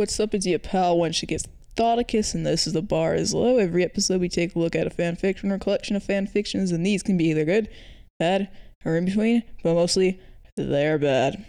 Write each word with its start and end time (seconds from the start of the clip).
What's 0.00 0.18
up? 0.18 0.32
It's 0.32 0.46
your 0.46 0.58
pal 0.58 0.98
when 0.98 1.12
she 1.12 1.26
gets 1.26 1.44
Thoticus, 1.76 2.34
and 2.34 2.46
this 2.46 2.66
is 2.66 2.72
the 2.72 2.80
bar 2.80 3.14
is 3.14 3.34
low. 3.34 3.58
Every 3.58 3.84
episode, 3.84 4.22
we 4.22 4.30
take 4.30 4.54
a 4.54 4.58
look 4.58 4.74
at 4.74 4.86
a 4.86 4.90
fan 4.90 5.14
fiction 5.14 5.52
or 5.52 5.58
collection 5.58 5.94
of 5.94 6.02
fan 6.02 6.26
fictions, 6.26 6.72
and 6.72 6.86
these 6.86 7.02
can 7.02 7.18
be 7.18 7.26
either 7.26 7.44
good, 7.44 7.68
bad, 8.18 8.48
or 8.82 8.96
in 8.96 9.04
between, 9.04 9.42
but 9.62 9.74
mostly 9.74 10.18
they're 10.56 10.96
bad. 10.96 11.44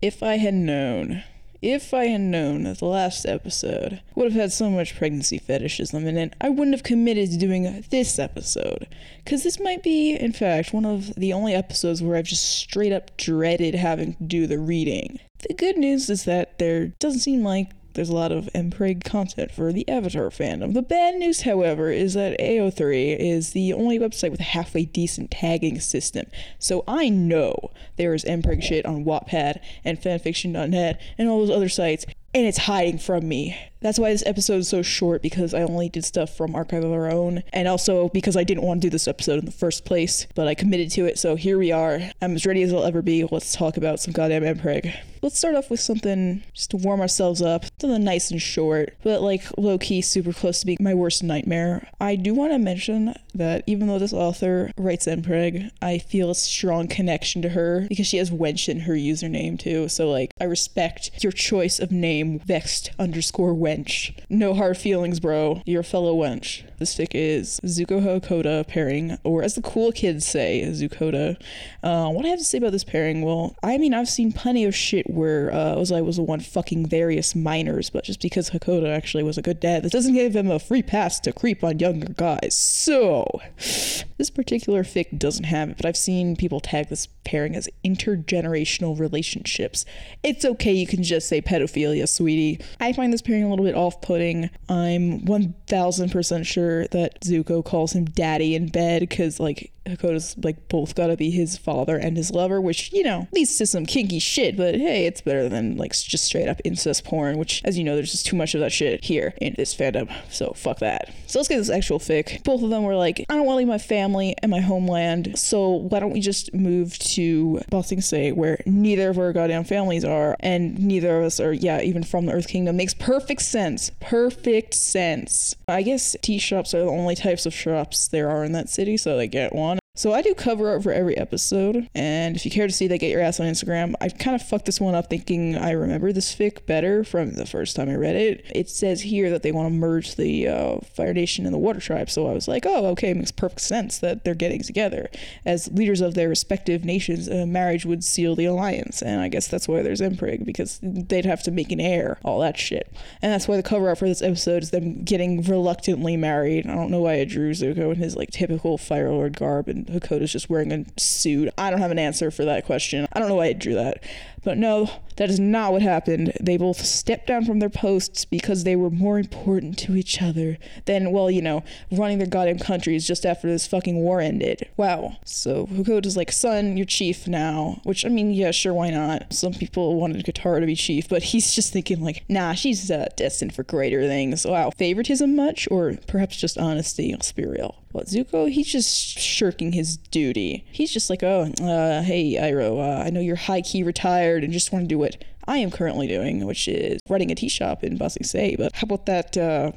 If 0.00 0.22
I 0.22 0.38
had 0.38 0.54
known, 0.54 1.22
if 1.60 1.92
I 1.92 2.06
had 2.06 2.22
known 2.22 2.62
that 2.62 2.78
the 2.78 2.86
last 2.86 3.26
episode 3.26 4.00
would 4.14 4.32
have 4.32 4.40
had 4.40 4.52
so 4.54 4.70
much 4.70 4.96
pregnancy 4.96 5.36
fetishism 5.36 6.06
in 6.06 6.16
it, 6.16 6.34
I 6.40 6.48
wouldn't 6.48 6.74
have 6.74 6.84
committed 6.84 7.30
to 7.32 7.36
doing 7.36 7.84
this 7.90 8.18
episode. 8.18 8.88
Because 9.22 9.42
this 9.42 9.60
might 9.60 9.82
be, 9.82 10.16
in 10.16 10.32
fact, 10.32 10.72
one 10.72 10.86
of 10.86 11.14
the 11.14 11.34
only 11.34 11.52
episodes 11.52 12.02
where 12.02 12.16
I've 12.16 12.24
just 12.24 12.56
straight 12.56 12.90
up 12.90 13.18
dreaded 13.18 13.74
having 13.74 14.14
to 14.14 14.22
do 14.24 14.46
the 14.46 14.58
reading. 14.58 15.20
The 15.46 15.52
good 15.52 15.76
news 15.76 16.08
is 16.08 16.24
that 16.24 16.58
there 16.58 16.86
doesn't 16.98 17.20
seem 17.20 17.42
like 17.44 17.68
there's 17.94 18.08
a 18.08 18.14
lot 18.14 18.32
of 18.32 18.48
MPreg 18.54 19.04
content 19.04 19.52
for 19.52 19.72
the 19.72 19.88
Avatar 19.88 20.30
fandom. 20.30 20.74
The 20.74 20.82
bad 20.82 21.16
news, 21.16 21.42
however, 21.42 21.90
is 21.90 22.14
that 22.14 22.38
AO3 22.38 23.16
is 23.18 23.50
the 23.50 23.72
only 23.72 23.98
website 23.98 24.30
with 24.30 24.40
a 24.40 24.44
halfway 24.44 24.84
decent 24.84 25.30
tagging 25.30 25.80
system. 25.80 26.26
So 26.58 26.84
I 26.86 27.08
know 27.08 27.70
there 27.96 28.14
is 28.14 28.24
MPreg 28.24 28.62
shit 28.62 28.86
on 28.86 29.04
Wattpad 29.04 29.60
and 29.84 30.00
fanfiction.net 30.00 31.00
and 31.18 31.28
all 31.28 31.40
those 31.40 31.54
other 31.54 31.68
sites, 31.68 32.06
and 32.34 32.46
it's 32.46 32.58
hiding 32.58 32.98
from 32.98 33.28
me. 33.28 33.56
That's 33.82 33.98
why 33.98 34.12
this 34.12 34.22
episode 34.26 34.58
is 34.58 34.68
so 34.68 34.82
short 34.82 35.22
because 35.22 35.52
I 35.52 35.62
only 35.62 35.88
did 35.88 36.04
stuff 36.04 36.36
from 36.36 36.54
Archive 36.54 36.84
of 36.84 36.92
Our 36.92 37.10
Own, 37.10 37.42
and 37.52 37.66
also 37.66 38.08
because 38.10 38.36
I 38.36 38.44
didn't 38.44 38.62
want 38.62 38.80
to 38.80 38.86
do 38.86 38.90
this 38.90 39.08
episode 39.08 39.40
in 39.40 39.44
the 39.44 39.50
first 39.50 39.84
place, 39.84 40.26
but 40.36 40.46
I 40.46 40.54
committed 40.54 40.90
to 40.92 41.04
it, 41.06 41.18
so 41.18 41.34
here 41.34 41.58
we 41.58 41.72
are. 41.72 42.00
I'm 42.20 42.36
as 42.36 42.46
ready 42.46 42.62
as 42.62 42.72
I'll 42.72 42.84
ever 42.84 43.02
be. 43.02 43.24
Let's 43.24 43.52
talk 43.52 43.76
about 43.76 43.98
some 43.98 44.12
goddamn 44.12 44.44
MPreg. 44.44 44.94
Let's 45.20 45.38
start 45.38 45.54
off 45.54 45.70
with 45.70 45.80
something 45.80 46.42
just 46.52 46.70
to 46.70 46.76
warm 46.76 47.00
ourselves 47.00 47.42
up, 47.42 47.64
something 47.80 48.02
nice 48.02 48.30
and 48.30 48.42
short, 48.42 48.94
but 49.02 49.20
like 49.22 49.42
low 49.56 49.78
key, 49.78 50.00
super 50.00 50.32
close 50.32 50.60
to 50.60 50.66
being 50.66 50.78
my 50.80 50.94
worst 50.94 51.22
nightmare. 51.22 51.88
I 52.00 52.16
do 52.16 52.34
want 52.34 52.52
to 52.52 52.58
mention 52.58 53.14
that 53.34 53.62
even 53.66 53.86
though 53.86 54.00
this 54.00 54.12
author 54.12 54.72
writes 54.76 55.06
MPreg, 55.06 55.70
I 55.80 55.98
feel 55.98 56.30
a 56.30 56.34
strong 56.34 56.88
connection 56.88 57.40
to 57.42 57.50
her 57.50 57.86
because 57.88 58.06
she 58.06 58.16
has 58.16 58.30
wench 58.30 58.68
in 58.68 58.80
her 58.80 58.94
username 58.94 59.58
too. 59.58 59.88
So 59.88 60.10
like, 60.10 60.32
I 60.40 60.44
respect 60.44 61.10
your 61.22 61.32
choice 61.32 61.78
of 61.78 61.92
name, 61.92 62.21
vexed 62.24 62.90
underscore 62.98 63.54
wench. 63.54 64.18
No 64.28 64.54
hard 64.54 64.76
feelings, 64.76 65.20
bro. 65.20 65.62
You're 65.66 65.80
a 65.80 65.84
fellow 65.84 66.14
wench. 66.14 66.62
This 66.78 66.96
fic 66.96 67.10
is 67.12 67.60
Zuko 67.64 68.02
Hakoda 68.02 68.66
pairing, 68.66 69.16
or 69.22 69.42
as 69.42 69.54
the 69.54 69.62
cool 69.62 69.92
kids 69.92 70.26
say, 70.26 70.62
Zukoda. 70.66 71.40
Uh, 71.82 72.08
what 72.10 72.24
I 72.24 72.28
have 72.28 72.38
to 72.38 72.44
say 72.44 72.58
about 72.58 72.72
this 72.72 72.82
pairing? 72.82 73.22
Well, 73.22 73.54
I 73.62 73.78
mean, 73.78 73.94
I've 73.94 74.08
seen 74.08 74.32
plenty 74.32 74.64
of 74.64 74.74
shit 74.74 75.08
where 75.08 75.52
uh, 75.52 75.76
Ozai 75.76 76.04
was 76.04 76.16
the 76.16 76.22
one 76.22 76.40
fucking 76.40 76.86
various 76.86 77.34
minors, 77.34 77.88
but 77.88 78.04
just 78.04 78.20
because 78.20 78.50
Hakoda 78.50 78.92
actually 78.94 79.22
was 79.22 79.38
a 79.38 79.42
good 79.42 79.60
dad, 79.60 79.84
this 79.84 79.92
doesn't 79.92 80.14
give 80.14 80.34
him 80.34 80.50
a 80.50 80.58
free 80.58 80.82
pass 80.82 81.20
to 81.20 81.32
creep 81.32 81.62
on 81.62 81.78
younger 81.78 82.12
guys. 82.12 82.56
So, 82.56 83.40
this 83.56 84.30
particular 84.30 84.82
fic 84.82 85.18
doesn't 85.18 85.44
have 85.44 85.70
it, 85.70 85.76
but 85.76 85.86
I've 85.86 85.96
seen 85.96 86.36
people 86.36 86.60
tag 86.60 86.88
this 86.88 87.06
pairing 87.24 87.54
as 87.54 87.68
intergenerational 87.84 88.98
relationships. 88.98 89.84
It's 90.22 90.44
okay, 90.44 90.72
you 90.72 90.86
can 90.86 91.02
just 91.02 91.28
say 91.28 91.40
pedophilia, 91.40 92.08
sweetie. 92.12 92.60
I 92.80 92.92
find 92.92 93.12
this 93.12 93.22
pairing 93.22 93.44
a 93.44 93.50
little 93.50 93.64
bit 93.64 93.74
off 93.74 94.00
putting. 94.00 94.50
I'm 94.68 95.20
1000% 95.20 96.46
sure 96.46 96.86
that 96.88 97.20
Zuko 97.20 97.64
calls 97.64 97.92
him 97.92 98.04
daddy 98.04 98.54
in 98.54 98.68
bed 98.68 99.00
because, 99.00 99.40
like, 99.40 99.72
Hakoda's 99.86 100.36
like 100.42 100.68
both 100.68 100.94
gotta 100.94 101.16
be 101.16 101.30
his 101.30 101.56
father 101.58 101.96
and 101.96 102.16
his 102.16 102.30
lover, 102.30 102.60
which, 102.60 102.92
you 102.92 103.02
know, 103.02 103.26
leads 103.32 103.56
to 103.56 103.66
some 103.66 103.84
kinky 103.84 104.18
shit, 104.18 104.56
but 104.56 104.76
hey, 104.76 105.06
it's 105.06 105.20
better 105.20 105.48
than 105.48 105.76
like 105.76 105.92
just 105.92 106.24
straight 106.24 106.48
up 106.48 106.60
incest 106.64 107.04
porn, 107.04 107.38
which, 107.38 107.60
as 107.64 107.76
you 107.76 107.84
know, 107.84 107.96
there's 107.96 108.12
just 108.12 108.26
too 108.26 108.36
much 108.36 108.54
of 108.54 108.60
that 108.60 108.72
shit 108.72 109.04
here 109.04 109.34
in 109.40 109.54
this 109.56 109.74
fandom, 109.74 110.12
so 110.30 110.52
fuck 110.52 110.78
that. 110.78 111.12
So 111.26 111.38
let's 111.38 111.48
get 111.48 111.58
this 111.58 111.70
actual 111.70 111.98
fic. 111.98 112.44
Both 112.44 112.62
of 112.62 112.70
them 112.70 112.84
were 112.84 112.94
like, 112.94 113.24
I 113.28 113.34
don't 113.34 113.44
wanna 113.44 113.58
leave 113.58 113.68
my 113.68 113.78
family 113.78 114.36
and 114.42 114.50
my 114.50 114.60
homeland, 114.60 115.36
so 115.36 115.70
why 115.70 115.98
don't 115.98 116.12
we 116.12 116.20
just 116.20 116.54
move 116.54 116.96
to 117.00 117.60
Ba 117.68 117.82
Sing 117.82 118.00
Se, 118.00 118.32
where 118.32 118.62
neither 118.66 119.10
of 119.10 119.18
our 119.18 119.32
goddamn 119.32 119.64
families 119.64 120.04
are, 120.04 120.36
and 120.40 120.78
neither 120.78 121.18
of 121.18 121.24
us 121.24 121.40
are, 121.40 121.52
yeah, 121.52 121.80
even 121.80 122.01
from 122.02 122.26
the 122.26 122.32
Earth 122.32 122.48
Kingdom. 122.48 122.76
Makes 122.76 122.94
perfect 122.94 123.42
sense. 123.42 123.90
Perfect 124.00 124.74
sense. 124.74 125.54
I 125.68 125.82
guess 125.82 126.16
tea 126.22 126.38
shops 126.38 126.74
are 126.74 126.80
the 126.80 126.90
only 126.90 127.14
types 127.14 127.46
of 127.46 127.54
shops 127.54 128.08
there 128.08 128.30
are 128.30 128.44
in 128.44 128.52
that 128.52 128.68
city, 128.68 128.96
so 128.96 129.16
they 129.16 129.28
get 129.28 129.54
one. 129.54 129.78
So 130.02 130.12
I 130.12 130.20
do 130.20 130.34
cover 130.34 130.68
art 130.68 130.82
for 130.82 130.90
every 130.90 131.16
episode, 131.16 131.88
and 131.94 132.34
if 132.34 132.44
you 132.44 132.50
care 132.50 132.66
to 132.66 132.72
see 132.72 132.88
that, 132.88 132.98
get 132.98 133.12
your 133.12 133.20
ass 133.20 133.38
on 133.38 133.46
Instagram. 133.46 133.94
I 134.00 134.08
kind 134.08 134.34
of 134.34 134.42
fucked 134.42 134.66
this 134.66 134.80
one 134.80 134.96
up 134.96 135.08
thinking 135.08 135.56
I 135.56 135.70
remember 135.70 136.12
this 136.12 136.34
fic 136.34 136.66
better 136.66 137.04
from 137.04 137.34
the 137.34 137.46
first 137.46 137.76
time 137.76 137.88
I 137.88 137.94
read 137.94 138.16
it. 138.16 138.44
It 138.52 138.68
says 138.68 139.02
here 139.02 139.30
that 139.30 139.44
they 139.44 139.52
want 139.52 139.68
to 139.68 139.72
merge 139.72 140.16
the 140.16 140.48
uh, 140.48 140.78
Fire 140.96 141.14
Nation 141.14 141.44
and 141.44 141.54
the 141.54 141.58
Water 141.58 141.78
Tribe, 141.78 142.10
so 142.10 142.26
I 142.26 142.32
was 142.32 142.48
like, 142.48 142.66
oh, 142.66 142.86
okay, 142.86 143.10
it 143.10 143.16
makes 143.16 143.30
perfect 143.30 143.60
sense 143.60 143.98
that 143.98 144.24
they're 144.24 144.34
getting 144.34 144.60
together. 144.60 145.08
As 145.46 145.70
leaders 145.70 146.00
of 146.00 146.14
their 146.14 146.28
respective 146.28 146.84
nations, 146.84 147.28
a 147.28 147.46
marriage 147.46 147.86
would 147.86 148.02
seal 148.02 148.34
the 148.34 148.46
alliance, 148.46 149.02
and 149.02 149.20
I 149.20 149.28
guess 149.28 149.46
that's 149.46 149.68
why 149.68 149.82
there's 149.82 150.00
MPreg, 150.00 150.44
because 150.44 150.80
they'd 150.82 151.26
have 151.26 151.44
to 151.44 151.52
make 151.52 151.70
an 151.70 151.80
heir, 151.80 152.18
all 152.24 152.40
that 152.40 152.58
shit. 152.58 152.92
And 153.22 153.32
that's 153.32 153.46
why 153.46 153.56
the 153.56 153.62
cover 153.62 153.86
art 153.86 153.98
for 153.98 154.08
this 154.08 154.20
episode 154.20 154.64
is 154.64 154.72
them 154.72 155.04
getting 155.04 155.42
reluctantly 155.42 156.16
married. 156.16 156.66
I 156.66 156.74
don't 156.74 156.90
know 156.90 157.02
why 157.02 157.20
I 157.20 157.24
drew 157.24 157.52
Zuko 157.52 157.92
in 157.92 158.00
his 158.00 158.16
like 158.16 158.32
typical 158.32 158.76
Fire 158.76 159.08
Lord 159.08 159.38
garb 159.38 159.68
and 159.68 159.91
Hakoda's 159.92 160.32
just 160.32 160.50
wearing 160.50 160.72
a 160.72 160.84
suit. 160.98 161.48
I 161.58 161.70
don't 161.70 161.80
have 161.80 161.90
an 161.90 161.98
answer 161.98 162.30
for 162.30 162.44
that 162.44 162.64
question. 162.66 163.06
I 163.12 163.18
don't 163.18 163.28
know 163.28 163.36
why 163.36 163.46
I 163.46 163.52
drew 163.52 163.74
that. 163.74 164.02
But 164.44 164.58
no, 164.58 164.90
that 165.16 165.30
is 165.30 165.38
not 165.38 165.72
what 165.72 165.82
happened. 165.82 166.32
They 166.40 166.56
both 166.56 166.84
stepped 166.84 167.26
down 167.26 167.44
from 167.44 167.58
their 167.58 167.70
posts 167.70 168.24
because 168.24 168.64
they 168.64 168.74
were 168.74 168.90
more 168.90 169.18
important 169.18 169.78
to 169.78 169.94
each 169.94 170.20
other 170.20 170.58
than, 170.86 171.12
well, 171.12 171.30
you 171.30 171.42
know, 171.42 171.62
running 171.90 172.18
their 172.18 172.26
goddamn 172.26 172.58
countries 172.58 173.06
just 173.06 173.24
after 173.24 173.48
this 173.48 173.66
fucking 173.66 173.96
war 173.96 174.20
ended. 174.20 174.68
Wow. 174.76 175.18
So 175.24 175.66
Hakoda's 175.66 176.16
like, 176.16 176.32
son, 176.32 176.76
you're 176.76 176.86
chief 176.86 177.28
now. 177.28 177.80
Which, 177.84 178.04
I 178.04 178.08
mean, 178.08 178.32
yeah, 178.32 178.50
sure, 178.50 178.74
why 178.74 178.90
not? 178.90 179.32
Some 179.32 179.52
people 179.52 180.00
wanted 180.00 180.24
Katara 180.24 180.60
to 180.60 180.66
be 180.66 180.74
chief, 180.74 181.08
but 181.08 181.22
he's 181.22 181.54
just 181.54 181.72
thinking, 181.72 182.02
like, 182.02 182.24
nah, 182.28 182.54
she's 182.54 182.90
uh, 182.90 183.08
destined 183.16 183.54
for 183.54 183.62
greater 183.62 184.06
things. 184.06 184.44
Wow. 184.44 184.70
Favoritism 184.70 185.36
much? 185.36 185.68
Or 185.70 185.98
perhaps 186.08 186.36
just 186.36 186.58
honesty? 186.58 187.12
Let's 187.12 187.32
be 187.32 187.46
real. 187.46 187.76
But 187.92 188.06
Zuko, 188.06 188.50
he's 188.50 188.68
just 188.68 189.18
shirking 189.18 189.72
his 189.72 189.98
duty. 189.98 190.64
He's 190.72 190.90
just 190.90 191.10
like, 191.10 191.22
oh, 191.22 191.52
uh, 191.60 192.02
hey, 192.02 192.36
Iroh, 192.40 192.78
uh, 192.78 193.02
I 193.02 193.10
know 193.10 193.20
you're 193.20 193.36
high 193.36 193.60
key 193.60 193.82
retired 193.82 194.31
and 194.38 194.52
just 194.52 194.72
want 194.72 194.84
to 194.84 194.88
do 194.88 194.98
what 194.98 195.22
I 195.46 195.58
am 195.58 195.70
currently 195.70 196.06
doing, 196.06 196.44
which 196.46 196.68
is 196.68 197.00
running 197.08 197.30
a 197.30 197.34
tea 197.34 197.48
shop 197.48 197.84
in 197.84 197.96
Ba 197.96 198.10
Sing 198.10 198.24
Se. 198.24 198.56
But 198.56 198.74
how 198.74 198.84
about 198.84 199.06
that 199.06 199.36
uh, 199.36 199.72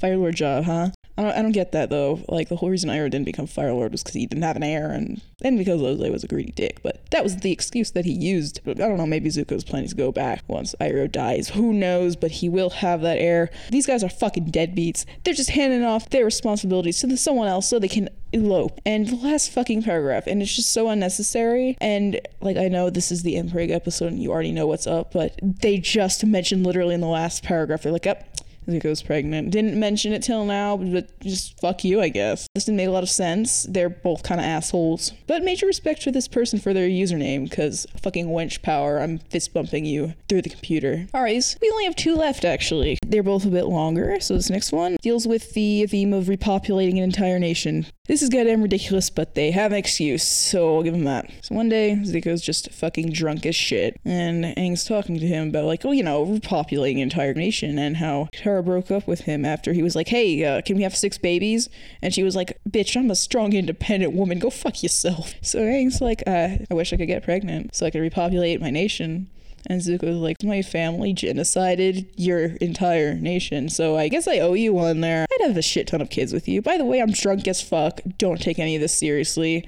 Fire 0.00 0.16
Lord 0.16 0.36
job, 0.36 0.64
huh? 0.64 0.90
I 1.18 1.22
don't, 1.22 1.32
I 1.32 1.42
don't 1.42 1.52
get 1.52 1.72
that 1.72 1.90
though. 1.90 2.20
Like 2.28 2.48
the 2.48 2.56
whole 2.56 2.70
reason 2.70 2.88
Iroh 2.88 3.10
didn't 3.10 3.26
become 3.26 3.46
Fire 3.46 3.74
Lord 3.74 3.92
was 3.92 4.02
because 4.02 4.14
he 4.14 4.24
didn't 4.24 4.44
have 4.44 4.56
an 4.56 4.62
heir, 4.62 4.90
and 4.90 5.20
then 5.40 5.58
because 5.58 5.80
Ozai 5.80 6.10
was 6.10 6.24
a 6.24 6.26
greedy 6.26 6.52
dick. 6.52 6.80
But 6.82 7.02
that 7.10 7.22
was 7.22 7.36
the 7.36 7.52
excuse 7.52 7.90
that 7.90 8.06
he 8.06 8.12
used. 8.12 8.60
But 8.64 8.80
I 8.80 8.88
don't 8.88 8.96
know. 8.96 9.06
Maybe 9.06 9.28
Zuko's 9.28 9.64
planning 9.64 9.90
to 9.90 9.94
go 9.94 10.12
back 10.12 10.42
once 10.48 10.74
Iroh 10.80 11.12
dies. 11.12 11.50
Who 11.50 11.74
knows? 11.74 12.16
But 12.16 12.30
he 12.30 12.48
will 12.48 12.70
have 12.70 13.02
that 13.02 13.18
heir. 13.18 13.50
These 13.70 13.86
guys 13.86 14.02
are 14.02 14.08
fucking 14.08 14.50
deadbeats. 14.50 15.04
They're 15.24 15.34
just 15.34 15.50
handing 15.50 15.84
off 15.84 16.08
their 16.08 16.24
responsibilities 16.24 16.98
to 17.00 17.16
someone 17.18 17.48
else 17.48 17.68
so 17.68 17.78
they 17.78 17.88
can 17.88 18.08
elope. 18.32 18.80
And 18.86 19.08
the 19.08 19.16
last 19.16 19.50
fucking 19.50 19.82
paragraph, 19.82 20.26
and 20.26 20.42
it's 20.42 20.54
just 20.54 20.72
so 20.72 20.88
unnecessary. 20.88 21.76
And 21.80 22.20
like 22.40 22.56
I 22.56 22.68
know 22.68 22.90
this 22.90 23.10
is 23.10 23.22
the 23.22 23.34
MPreg 23.34 23.70
episode, 23.70 24.12
and 24.12 24.22
you 24.22 24.30
already 24.30 24.52
know 24.52 24.66
what's 24.66 24.86
up, 24.86 25.12
but 25.12 25.38
they 25.42 25.78
just 25.78 26.24
mentioned 26.24 26.64
literally 26.64 26.94
in 26.94 27.00
the 27.00 27.06
last 27.06 27.42
paragraph, 27.42 27.82
they're 27.82 27.92
like, 27.92 28.06
up. 28.06 28.29
Zuko's 28.70 29.02
pregnant. 29.02 29.50
Didn't 29.50 29.78
mention 29.78 30.12
it 30.12 30.22
till 30.22 30.44
now, 30.44 30.76
but 30.76 31.18
just 31.20 31.60
fuck 31.60 31.84
you, 31.84 32.00
I 32.00 32.08
guess. 32.08 32.46
This 32.54 32.64
didn't 32.64 32.78
make 32.78 32.88
a 32.88 32.92
lot 32.92 33.02
of 33.02 33.10
sense. 33.10 33.64
They're 33.64 33.90
both 33.90 34.22
kind 34.22 34.40
of 34.40 34.46
assholes. 34.46 35.12
But 35.26 35.42
major 35.42 35.66
respect 35.66 36.02
for 36.02 36.10
this 36.10 36.28
person 36.28 36.58
for 36.58 36.72
their 36.72 36.88
username, 36.88 37.48
because 37.48 37.86
fucking 38.02 38.28
wench 38.28 38.62
power, 38.62 39.00
I'm 39.00 39.18
fist 39.18 39.52
bumping 39.52 39.84
you 39.84 40.14
through 40.28 40.42
the 40.42 40.50
computer. 40.50 41.06
Alright, 41.14 41.56
we 41.60 41.70
only 41.70 41.84
have 41.84 41.96
two 41.96 42.14
left 42.14 42.44
actually. 42.44 42.98
They're 43.06 43.22
both 43.22 43.44
a 43.44 43.50
bit 43.50 43.66
longer, 43.66 44.18
so 44.20 44.34
this 44.34 44.50
next 44.50 44.72
one 44.72 44.96
deals 45.02 45.26
with 45.26 45.52
the 45.52 45.86
theme 45.86 46.12
of 46.12 46.24
repopulating 46.26 46.92
an 46.92 47.04
entire 47.04 47.38
nation. 47.38 47.86
This 48.06 48.22
is 48.22 48.28
goddamn 48.28 48.62
ridiculous, 48.62 49.08
but 49.08 49.36
they 49.36 49.52
have 49.52 49.70
an 49.70 49.78
excuse, 49.78 50.24
so 50.24 50.74
I'll 50.74 50.82
give 50.82 50.94
them 50.94 51.04
that. 51.04 51.30
So 51.42 51.54
one 51.54 51.68
day, 51.68 51.94
Zuko's 52.02 52.42
just 52.42 52.72
fucking 52.72 53.12
drunk 53.12 53.46
as 53.46 53.54
shit, 53.54 54.00
and 54.04 54.44
Aang's 54.44 54.84
talking 54.84 55.20
to 55.20 55.26
him 55.26 55.50
about, 55.50 55.66
like, 55.66 55.84
oh, 55.84 55.92
you 55.92 56.02
know, 56.02 56.26
repopulating 56.26 56.96
an 56.96 57.02
entire 57.02 57.34
nation, 57.34 57.78
and 57.78 57.98
how 57.98 58.28
Katara 58.60 58.64
broke 58.64 58.90
up 58.90 59.06
with 59.06 59.20
him 59.20 59.44
after 59.44 59.72
he 59.72 59.82
was 59.82 59.96
like, 59.96 60.08
hey, 60.08 60.44
uh, 60.44 60.62
can 60.62 60.76
we 60.76 60.82
have 60.82 60.96
six 60.96 61.18
babies? 61.18 61.68
And 62.02 62.14
she 62.14 62.22
was 62.22 62.36
like, 62.36 62.58
bitch, 62.68 62.96
I'm 62.96 63.10
a 63.10 63.16
strong, 63.16 63.52
independent 63.52 64.12
woman, 64.12 64.38
go 64.38 64.50
fuck 64.50 64.82
yourself. 64.82 65.34
So 65.42 65.60
Aang's 65.60 66.00
like, 66.00 66.22
uh, 66.26 66.58
I 66.70 66.74
wish 66.74 66.92
I 66.92 66.96
could 66.96 67.08
get 67.08 67.24
pregnant 67.24 67.74
so 67.74 67.84
I 67.84 67.90
could 67.90 68.00
repopulate 68.00 68.60
my 68.60 68.70
nation. 68.70 69.28
And 69.66 69.80
Zuko's 69.80 70.16
like, 70.16 70.42
my 70.44 70.62
family 70.62 71.12
genocided 71.12 72.06
your 72.16 72.44
entire 72.60 73.14
nation, 73.14 73.68
so 73.68 73.96
I 73.96 74.08
guess 74.08 74.28
I 74.28 74.38
owe 74.38 74.54
you 74.54 74.72
one 74.72 75.00
there. 75.00 75.26
I'd 75.30 75.46
have 75.48 75.56
a 75.56 75.62
shit 75.62 75.88
ton 75.88 76.00
of 76.00 76.08
kids 76.08 76.32
with 76.32 76.46
you. 76.46 76.62
By 76.62 76.78
the 76.78 76.84
way, 76.84 77.00
I'm 77.00 77.10
drunk 77.10 77.48
as 77.48 77.60
fuck. 77.60 78.00
Don't 78.16 78.40
take 78.40 78.58
any 78.58 78.76
of 78.76 78.80
this 78.80 78.96
seriously. 78.96 79.66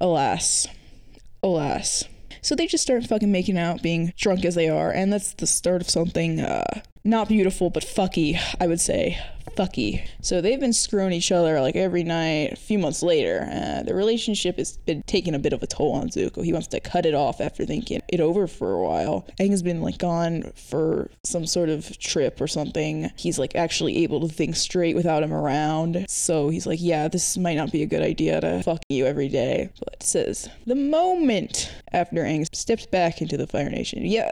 Alas. 0.00 0.66
Alas. 1.42 2.04
So 2.40 2.54
they 2.54 2.66
just 2.66 2.82
start 2.82 3.04
fucking 3.04 3.30
making 3.30 3.58
out, 3.58 3.82
being 3.82 4.12
drunk 4.16 4.44
as 4.44 4.54
they 4.54 4.68
are, 4.68 4.90
and 4.90 5.12
that's 5.12 5.34
the 5.34 5.46
start 5.46 5.82
of 5.82 5.90
something 5.90 6.40
uh, 6.40 6.80
not 7.08 7.28
beautiful, 7.28 7.70
but 7.70 7.82
fucky, 7.84 8.38
I 8.60 8.66
would 8.66 8.80
say. 8.80 9.18
Fucky. 9.56 10.06
So 10.20 10.40
they've 10.40 10.60
been 10.60 10.72
screwing 10.72 11.12
each 11.12 11.32
other 11.32 11.60
like 11.60 11.74
every 11.74 12.04
night. 12.04 12.52
A 12.52 12.56
few 12.56 12.78
months 12.78 13.02
later, 13.02 13.48
uh, 13.50 13.82
the 13.82 13.94
relationship 13.94 14.56
has 14.58 14.76
been 14.76 15.02
taking 15.04 15.34
a 15.34 15.38
bit 15.38 15.52
of 15.52 15.62
a 15.62 15.66
toll 15.66 15.94
on 15.94 16.10
Zuko. 16.10 16.44
He 16.44 16.52
wants 16.52 16.68
to 16.68 16.80
cut 16.80 17.06
it 17.06 17.14
off 17.14 17.40
after 17.40 17.64
thinking 17.64 18.00
it 18.08 18.20
over 18.20 18.46
for 18.46 18.72
a 18.72 18.82
while. 18.82 19.26
Aang 19.40 19.50
has 19.50 19.62
been 19.62 19.80
like 19.82 19.98
gone 19.98 20.52
for 20.54 21.10
some 21.24 21.44
sort 21.46 21.70
of 21.70 21.98
trip 21.98 22.40
or 22.40 22.46
something. 22.46 23.10
He's 23.16 23.38
like 23.38 23.56
actually 23.56 24.04
able 24.04 24.20
to 24.20 24.32
think 24.32 24.54
straight 24.54 24.94
without 24.94 25.24
him 25.24 25.32
around. 25.32 26.06
So 26.08 26.50
he's 26.50 26.66
like, 26.66 26.80
yeah, 26.80 27.08
this 27.08 27.36
might 27.36 27.56
not 27.56 27.72
be 27.72 27.82
a 27.82 27.86
good 27.86 28.02
idea 28.02 28.40
to 28.40 28.62
fuck 28.62 28.82
you 28.88 29.06
every 29.06 29.28
day. 29.28 29.70
But 29.84 30.02
says 30.02 30.48
the 30.66 30.76
moment 30.76 31.72
after 31.92 32.22
Aang 32.22 32.46
steps 32.54 32.86
back 32.86 33.20
into 33.20 33.36
the 33.36 33.46
Fire 33.46 33.70
Nation, 33.70 34.04
yeah 34.04 34.30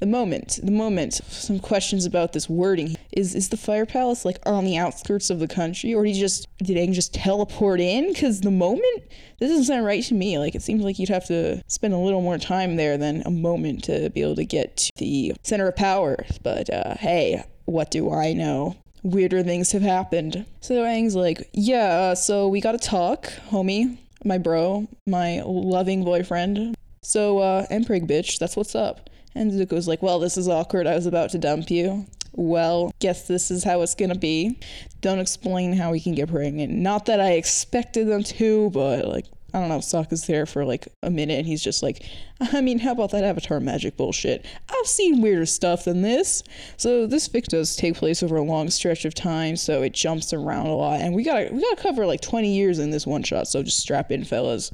the 0.00 0.06
moment, 0.06 0.58
the 0.62 0.72
moment. 0.72 1.14
Some 1.14 1.58
questions 1.58 2.04
about 2.04 2.32
this 2.32 2.48
wording. 2.48 2.96
Is 3.12 3.34
is 3.34 3.48
the 3.48 3.56
fire 3.56 3.86
palace 3.86 4.24
like 4.24 4.38
on 4.46 4.64
the 4.64 4.76
outskirts 4.76 5.30
of 5.30 5.38
the 5.38 5.48
country, 5.48 5.94
or 5.94 6.04
did 6.04 6.14
he 6.14 6.20
just 6.20 6.48
did 6.58 6.76
Aang 6.76 6.92
just 6.92 7.14
teleport 7.14 7.80
in? 7.80 8.12
Because 8.12 8.40
the 8.40 8.50
moment 8.50 9.02
this 9.38 9.50
doesn't 9.50 9.64
sound 9.64 9.84
right 9.84 10.02
to 10.04 10.14
me. 10.14 10.38
Like 10.38 10.54
it 10.54 10.62
seems 10.62 10.82
like 10.82 10.98
you'd 10.98 11.08
have 11.08 11.26
to 11.26 11.62
spend 11.68 11.94
a 11.94 11.98
little 11.98 12.22
more 12.22 12.38
time 12.38 12.76
there 12.76 12.96
than 12.96 13.22
a 13.24 13.30
moment 13.30 13.84
to 13.84 14.10
be 14.10 14.22
able 14.22 14.36
to 14.36 14.44
get 14.44 14.76
to 14.76 14.90
the 14.98 15.34
center 15.42 15.68
of 15.68 15.76
power. 15.76 16.24
But 16.42 16.70
uh, 16.70 16.94
hey, 16.96 17.44
what 17.64 17.90
do 17.90 18.12
I 18.12 18.32
know? 18.32 18.76
Weirder 19.02 19.42
things 19.42 19.72
have 19.72 19.82
happened. 19.82 20.46
So 20.60 20.82
Aang's 20.82 21.14
like, 21.14 21.50
yeah, 21.52 21.88
uh, 21.88 22.14
so 22.14 22.48
we 22.48 22.60
gotta 22.60 22.78
talk, 22.78 23.26
homie, 23.50 23.98
my 24.24 24.38
bro, 24.38 24.88
my 25.06 25.42
loving 25.44 26.04
boyfriend. 26.04 26.74
So, 27.02 27.38
uh, 27.38 27.66
MPreg 27.66 28.08
bitch, 28.08 28.38
that's 28.38 28.56
what's 28.56 28.74
up. 28.74 29.10
And 29.34 29.52
Zuko's 29.52 29.88
like, 29.88 30.02
Well, 30.02 30.18
this 30.18 30.36
is 30.36 30.48
awkward. 30.48 30.86
I 30.86 30.94
was 30.94 31.06
about 31.06 31.30
to 31.30 31.38
dump 31.38 31.70
you. 31.70 32.06
Well, 32.36 32.92
guess 32.98 33.28
this 33.28 33.50
is 33.50 33.62
how 33.64 33.82
it's 33.82 33.94
gonna 33.94 34.16
be. 34.16 34.58
Don't 35.00 35.20
explain 35.20 35.72
how 35.72 35.92
we 35.92 36.00
can 36.00 36.14
get 36.14 36.30
pregnant. 36.30 36.72
Not 36.72 37.06
that 37.06 37.20
I 37.20 37.32
expected 37.32 38.08
them 38.08 38.24
to, 38.24 38.70
but 38.70 39.06
like, 39.06 39.26
I 39.54 39.60
don't 39.60 39.68
know, 39.68 39.78
Sokka's 39.78 40.26
there 40.26 40.46
for 40.46 40.64
like 40.64 40.88
a 41.04 41.10
minute 41.10 41.38
and 41.38 41.46
he's 41.46 41.62
just 41.62 41.80
like, 41.80 42.04
I 42.40 42.60
mean, 42.60 42.80
how 42.80 42.90
about 42.90 43.12
that 43.12 43.22
Avatar 43.22 43.60
magic 43.60 43.96
bullshit? 43.96 44.44
I've 44.68 44.86
seen 44.86 45.22
weirder 45.22 45.46
stuff 45.46 45.84
than 45.84 46.02
this. 46.02 46.42
So 46.76 47.06
this 47.06 47.28
fic 47.28 47.44
does 47.44 47.76
take 47.76 47.94
place 47.94 48.22
over 48.24 48.36
a 48.36 48.42
long 48.42 48.68
stretch 48.68 49.04
of 49.04 49.14
time, 49.14 49.54
so 49.54 49.82
it 49.82 49.92
jumps 49.92 50.32
around 50.32 50.66
a 50.66 50.74
lot. 50.74 51.00
And 51.00 51.14
we 51.14 51.22
gotta 51.22 51.50
we 51.52 51.60
gotta 51.60 51.80
cover 51.80 52.04
like 52.04 52.20
20 52.20 52.52
years 52.52 52.80
in 52.80 52.90
this 52.90 53.06
one 53.06 53.22
shot, 53.22 53.46
so 53.46 53.62
just 53.62 53.78
strap 53.78 54.10
in, 54.10 54.24
fellas. 54.24 54.72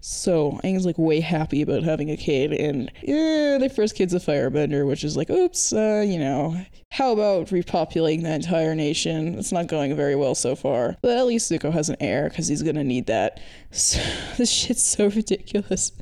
So 0.00 0.58
Aang's 0.64 0.86
like 0.86 0.96
way 0.96 1.20
happy 1.20 1.60
about 1.60 1.82
having 1.82 2.10
a 2.10 2.16
kid, 2.16 2.52
and 2.52 2.90
yeah, 3.02 3.58
their 3.58 3.68
first 3.68 3.94
kid's 3.94 4.14
a 4.14 4.18
firebender, 4.18 4.86
which 4.86 5.04
is 5.04 5.16
like, 5.16 5.28
oops, 5.28 5.74
uh, 5.74 6.04
you 6.06 6.18
know, 6.18 6.56
how 6.90 7.12
about 7.12 7.48
repopulating 7.48 8.22
the 8.22 8.32
entire 8.34 8.74
nation? 8.74 9.38
It's 9.38 9.52
not 9.52 9.66
going 9.66 9.94
very 9.94 10.16
well 10.16 10.34
so 10.34 10.56
far. 10.56 10.96
But 11.02 11.18
at 11.18 11.26
least 11.26 11.50
Zuko 11.52 11.72
has 11.72 11.90
an 11.90 11.96
heir, 12.00 12.30
because 12.30 12.48
he's 12.48 12.62
gonna 12.62 12.84
need 12.84 13.06
that. 13.06 13.40
So, 13.72 14.00
this 14.36 14.50
shit's 14.50 14.82
so 14.82 15.08
ridiculous. 15.08 15.92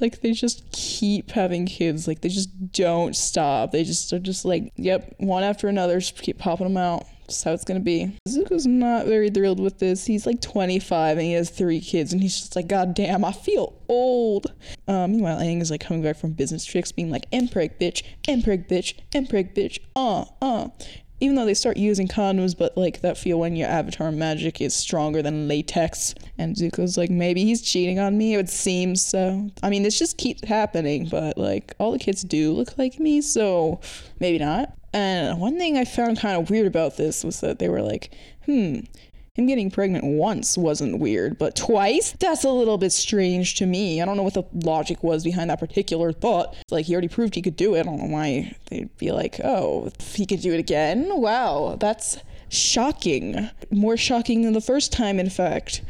like 0.00 0.20
they 0.22 0.32
just 0.32 0.70
keep 0.72 1.32
having 1.32 1.66
kids. 1.66 2.08
Like 2.08 2.20
they 2.20 2.28
just 2.28 2.72
don't 2.72 3.14
stop. 3.14 3.72
They 3.72 3.84
just 3.84 4.12
are 4.12 4.18
just 4.18 4.44
like 4.44 4.72
yep 4.76 5.14
one 5.18 5.42
after 5.42 5.68
another 5.68 5.98
just 6.00 6.20
keep 6.22 6.38
popping 6.38 6.66
them 6.66 6.76
out. 6.76 7.04
That's 7.26 7.42
how 7.42 7.52
it's 7.52 7.64
gonna 7.64 7.80
be. 7.80 8.16
Zuko's 8.28 8.66
not 8.66 9.06
very 9.06 9.30
thrilled 9.30 9.60
with 9.60 9.78
this. 9.78 10.06
He's 10.06 10.26
like 10.26 10.40
25 10.40 11.18
and 11.18 11.26
he 11.26 11.32
has 11.34 11.50
three 11.50 11.80
kids 11.80 12.12
and 12.12 12.22
he's 12.22 12.38
just 12.38 12.56
like 12.56 12.66
god 12.68 12.94
damn 12.94 13.24
i 13.24 13.32
feel 13.32 13.74
old. 13.88 14.52
Um, 14.88 15.12
meanwhile 15.12 15.38
Aang 15.38 15.60
is 15.60 15.70
like 15.70 15.80
coming 15.80 16.02
back 16.02 16.16
from 16.16 16.32
business 16.32 16.64
trips 16.64 16.92
being 16.92 17.10
like 17.10 17.30
MPreg 17.30 17.78
bitch. 17.78 18.02
MPreg 18.24 18.68
bitch. 18.68 18.94
MPreg 19.12 19.54
bitch 19.54 19.78
uh 19.96 20.24
uh 20.40 20.68
even 21.22 21.36
though 21.36 21.44
they 21.44 21.54
start 21.54 21.76
using 21.76 22.08
condoms, 22.08 22.58
but 22.58 22.76
like 22.76 23.00
that 23.00 23.16
feel 23.16 23.38
when 23.38 23.54
your 23.54 23.68
avatar 23.68 24.10
magic 24.10 24.60
is 24.60 24.74
stronger 24.74 25.22
than 25.22 25.46
latex. 25.46 26.16
And 26.36 26.56
Zuko's 26.56 26.98
like, 26.98 27.10
maybe 27.10 27.44
he's 27.44 27.62
cheating 27.62 28.00
on 28.00 28.18
me. 28.18 28.34
It 28.34 28.38
would 28.38 28.50
seem 28.50 28.96
so. 28.96 29.48
I 29.62 29.70
mean, 29.70 29.84
this 29.84 29.96
just 29.96 30.18
keeps 30.18 30.42
happening, 30.42 31.08
but 31.08 31.38
like 31.38 31.76
all 31.78 31.92
the 31.92 32.00
kids 32.00 32.22
do 32.22 32.52
look 32.52 32.76
like 32.76 32.98
me, 32.98 33.20
so 33.20 33.80
maybe 34.18 34.40
not. 34.40 34.76
And 34.92 35.40
one 35.40 35.58
thing 35.58 35.78
I 35.78 35.84
found 35.84 36.18
kind 36.18 36.36
of 36.36 36.50
weird 36.50 36.66
about 36.66 36.96
this 36.96 37.22
was 37.22 37.40
that 37.40 37.60
they 37.60 37.68
were 37.68 37.82
like, 37.82 38.12
hmm, 38.44 38.80
him 39.34 39.46
getting 39.46 39.70
pregnant 39.70 40.04
once 40.04 40.58
wasn't 40.58 40.98
weird, 40.98 41.38
but 41.38 41.56
twice? 41.56 42.12
That's 42.12 42.44
a 42.44 42.50
little 42.50 42.76
bit 42.76 42.92
strange 42.92 43.54
to 43.56 43.66
me. 43.66 44.02
I 44.02 44.04
don't 44.04 44.18
know 44.18 44.22
what 44.22 44.34
the 44.34 44.44
logic 44.52 45.02
was 45.02 45.24
behind 45.24 45.48
that 45.48 45.58
particular 45.58 46.12
thought. 46.12 46.54
Like, 46.70 46.84
he 46.84 46.92
already 46.92 47.08
proved 47.08 47.34
he 47.34 47.40
could 47.40 47.56
do 47.56 47.74
it. 47.74 47.80
I 47.80 47.82
don't 47.84 47.98
know 47.98 48.14
why 48.14 48.54
they'd 48.68 48.94
be 48.98 49.10
like, 49.10 49.40
oh, 49.42 49.90
he 50.12 50.26
could 50.26 50.40
do 50.40 50.52
it 50.52 50.60
again? 50.60 51.08
Wow, 51.08 51.78
that's 51.80 52.18
shocking. 52.50 53.48
More 53.70 53.96
shocking 53.96 54.42
than 54.42 54.52
the 54.52 54.60
first 54.60 54.92
time, 54.92 55.18
in 55.18 55.30
fact. 55.30 55.80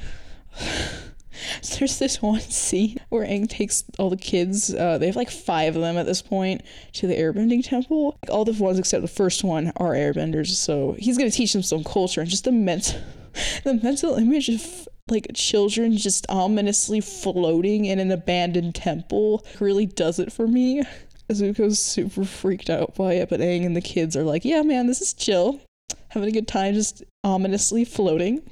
So 1.63 1.77
there's 1.81 1.99
this 1.99 2.23
one 2.23 2.39
scene 2.39 2.99
where 3.09 3.27
Aang 3.27 3.49
takes 3.49 3.83
all 3.99 4.11
the 4.11 4.17
kids, 4.17 4.73
uh, 4.73 4.99
they 4.99 5.07
have 5.07 5.17
like 5.17 5.31
five 5.31 5.75
of 5.75 5.83
them 5.83 5.97
at 5.97 6.07
this 6.07 6.23
point, 6.23 6.63
to 6.93 7.09
the 7.09 7.17
airbending 7.17 7.67
temple. 7.67 8.17
All 8.29 8.45
the 8.45 8.53
ones 8.53 8.79
except 8.79 9.03
the 9.03 9.09
first 9.09 9.43
one 9.43 9.73
are 9.79 9.95
airbenders, 9.95 10.51
so 10.51 10.95
he's 10.97 11.19
gonna 11.19 11.33
teach 11.33 11.53
them 11.53 11.63
some 11.65 11.83
culture 11.83 12.21
and 12.21 12.31
just 12.31 12.45
the 12.45 12.53
mental, 12.53 13.01
the 13.65 13.75
mental 13.75 14.15
image 14.15 14.49
of 14.49 14.89
like 15.11 15.27
children 15.35 15.97
just 15.97 16.27
ominously 16.29 17.01
floating 17.01 17.85
in 17.85 17.99
an 17.99 18.11
abandoned 18.11 18.75
temple 18.75 19.45
really 19.61 19.87
does 19.87 20.19
it 20.19 20.33
for 20.33 20.47
me. 20.47 20.83
Zuko's 21.31 21.79
super 21.79 22.25
freaked 22.25 22.71
out 22.71 22.95
by 22.95 23.15
it, 23.15 23.29
but 23.29 23.41
Aang 23.41 23.65
and 23.65 23.77
the 23.77 23.81
kids 23.81 24.17
are 24.17 24.23
like, 24.23 24.45
yeah, 24.45 24.63
man, 24.63 24.87
this 24.87 25.01
is 25.01 25.13
chill. 25.13 25.61
Having 26.09 26.29
a 26.29 26.33
good 26.33 26.49
time, 26.49 26.75
just 26.75 27.03
ominously 27.25 27.85
floating. 27.85 28.43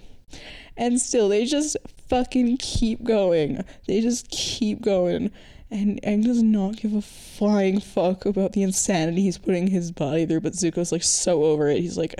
And 0.77 1.01
still, 1.01 1.29
they 1.29 1.45
just 1.45 1.77
fucking 2.09 2.57
keep 2.59 3.03
going. 3.05 3.63
They 3.87 4.01
just 4.01 4.31
keep 4.31 4.81
going. 4.81 5.31
And 5.73 6.01
Aang 6.03 6.25
does 6.25 6.43
not 6.43 6.77
give 6.77 6.95
a 6.95 7.01
flying 7.01 7.81
fuck 7.81 8.27
about 8.27 8.53
the 8.53 8.63
insanity 8.63 9.23
he's 9.23 9.39
putting 9.39 9.69
his 9.69 9.93
body 9.93 10.27
through, 10.27 10.41
but 10.41 10.55
Zuko's 10.55 10.91
like 10.91 11.05
so 11.05 11.45
over 11.45 11.69
it. 11.69 11.81
He's 11.81 11.97
like, 11.97 12.15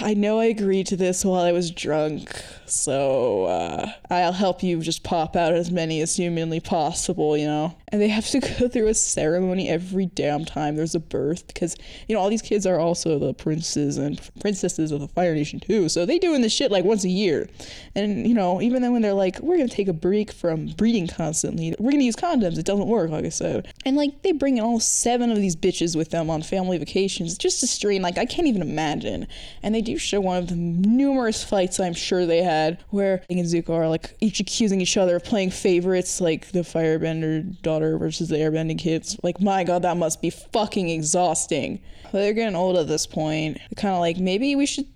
I 0.00 0.14
know 0.14 0.40
I 0.40 0.46
agreed 0.46 0.88
to 0.88 0.96
this 0.96 1.24
while 1.24 1.42
I 1.42 1.52
was 1.52 1.70
drunk, 1.70 2.42
so 2.66 3.44
uh, 3.44 3.92
I'll 4.10 4.32
help 4.32 4.64
you 4.64 4.80
just 4.80 5.04
pop 5.04 5.36
out 5.36 5.54
as 5.54 5.70
many 5.70 6.00
as 6.00 6.16
humanly 6.16 6.58
possible, 6.58 7.36
you 7.36 7.46
know? 7.46 7.76
And 7.90 8.00
they 8.00 8.08
have 8.08 8.26
to 8.28 8.40
go 8.58 8.68
through 8.68 8.88
a 8.88 8.94
ceremony 8.94 9.68
every 9.68 10.06
damn 10.06 10.44
time 10.44 10.76
there's 10.76 10.94
a 10.94 11.00
birth 11.00 11.46
because, 11.46 11.76
you 12.06 12.14
know, 12.14 12.20
all 12.20 12.30
these 12.30 12.42
kids 12.42 12.66
are 12.66 12.78
also 12.78 13.18
the 13.18 13.34
princes 13.34 13.96
and 13.96 14.20
princesses 14.40 14.92
of 14.92 15.00
the 15.00 15.08
Fire 15.08 15.34
Nation 15.34 15.60
too, 15.60 15.88
so 15.88 16.06
they 16.06 16.18
doing 16.18 16.42
this 16.42 16.52
shit 16.52 16.70
like 16.70 16.84
once 16.84 17.04
a 17.04 17.08
year. 17.08 17.48
And, 17.94 18.26
you 18.26 18.34
know, 18.34 18.60
even 18.60 18.82
then 18.82 18.92
when 18.92 19.02
they're 19.02 19.12
like, 19.12 19.38
we're 19.40 19.56
gonna 19.56 19.68
take 19.68 19.88
a 19.88 19.92
break 19.92 20.32
from 20.32 20.66
breeding 20.68 21.06
constantly, 21.06 21.74
we're 21.78 21.92
gonna 21.92 22.04
use 22.04 22.16
condoms, 22.16 22.58
it 22.58 22.66
doesn't 22.66 22.86
work, 22.86 23.10
like 23.10 23.24
I 23.24 23.30
said. 23.30 23.72
And 23.84 23.96
like 23.96 24.22
they 24.22 24.32
bring 24.32 24.58
in 24.58 24.64
all 24.64 24.80
seven 24.80 25.30
of 25.30 25.38
these 25.38 25.56
bitches 25.56 25.96
with 25.96 26.10
them 26.10 26.30
on 26.30 26.42
family 26.42 26.78
vacations 26.78 27.38
just 27.38 27.60
to 27.60 27.66
strain. 27.66 28.02
Like 28.02 28.18
I 28.18 28.26
can't 28.26 28.46
even 28.46 28.62
imagine. 28.62 29.26
And 29.62 29.74
they 29.74 29.82
do 29.82 29.98
show 29.98 30.20
one 30.20 30.38
of 30.38 30.48
the 30.48 30.56
numerous 30.56 31.42
fights 31.42 31.80
I'm 31.80 31.94
sure 31.94 32.26
they 32.26 32.42
had 32.42 32.78
where 32.90 33.18
Aang 33.30 33.40
and 33.40 33.46
Zuko 33.46 33.70
are 33.70 33.88
like 33.88 34.14
each 34.20 34.40
accusing 34.40 34.80
each 34.80 34.96
other 34.96 35.16
of 35.16 35.24
playing 35.24 35.50
favorites, 35.50 36.20
like 36.20 36.52
the 36.52 36.60
Firebender 36.60 37.60
versus 37.98 38.28
the 38.28 38.36
Airbending 38.36 38.78
kids. 38.78 39.18
Like 39.22 39.40
my 39.40 39.64
god, 39.64 39.82
that 39.82 39.96
must 39.96 40.20
be 40.20 40.30
fucking 40.30 40.88
exhausting. 40.88 41.80
But 42.04 42.20
They're 42.20 42.32
getting 42.32 42.56
old 42.56 42.76
at 42.76 42.88
this 42.88 43.06
point. 43.06 43.58
Kind 43.76 43.94
of 43.94 44.00
like 44.00 44.18
maybe 44.18 44.56
we 44.56 44.66
should 44.66 44.86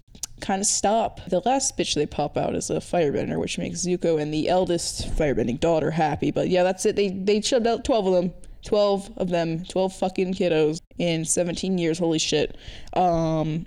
kind 0.40 0.60
of 0.60 0.66
stop. 0.66 1.24
The 1.26 1.40
last 1.44 1.76
bitch 1.78 1.94
they 1.94 2.06
pop 2.06 2.36
out 2.36 2.54
is 2.54 2.70
a 2.70 2.74
firebender, 2.74 3.38
which 3.38 3.58
makes 3.58 3.80
Zuko 3.86 4.20
and 4.20 4.32
the 4.34 4.48
eldest 4.48 5.08
firebending 5.16 5.60
daughter 5.60 5.90
happy. 5.90 6.30
But 6.30 6.48
yeah, 6.48 6.62
that's 6.62 6.84
it. 6.84 6.96
They 6.96 7.08
they 7.10 7.40
shoved 7.40 7.66
out 7.66 7.84
twelve 7.84 8.06
of 8.06 8.12
them. 8.12 8.32
12 8.64 9.10
of 9.16 9.28
them 9.28 9.64
12 9.64 9.92
fucking 9.92 10.34
kiddos 10.34 10.80
in 10.96 11.24
17 11.24 11.78
years 11.78 11.98
holy 11.98 12.20
shit 12.20 12.56
um 12.94 13.66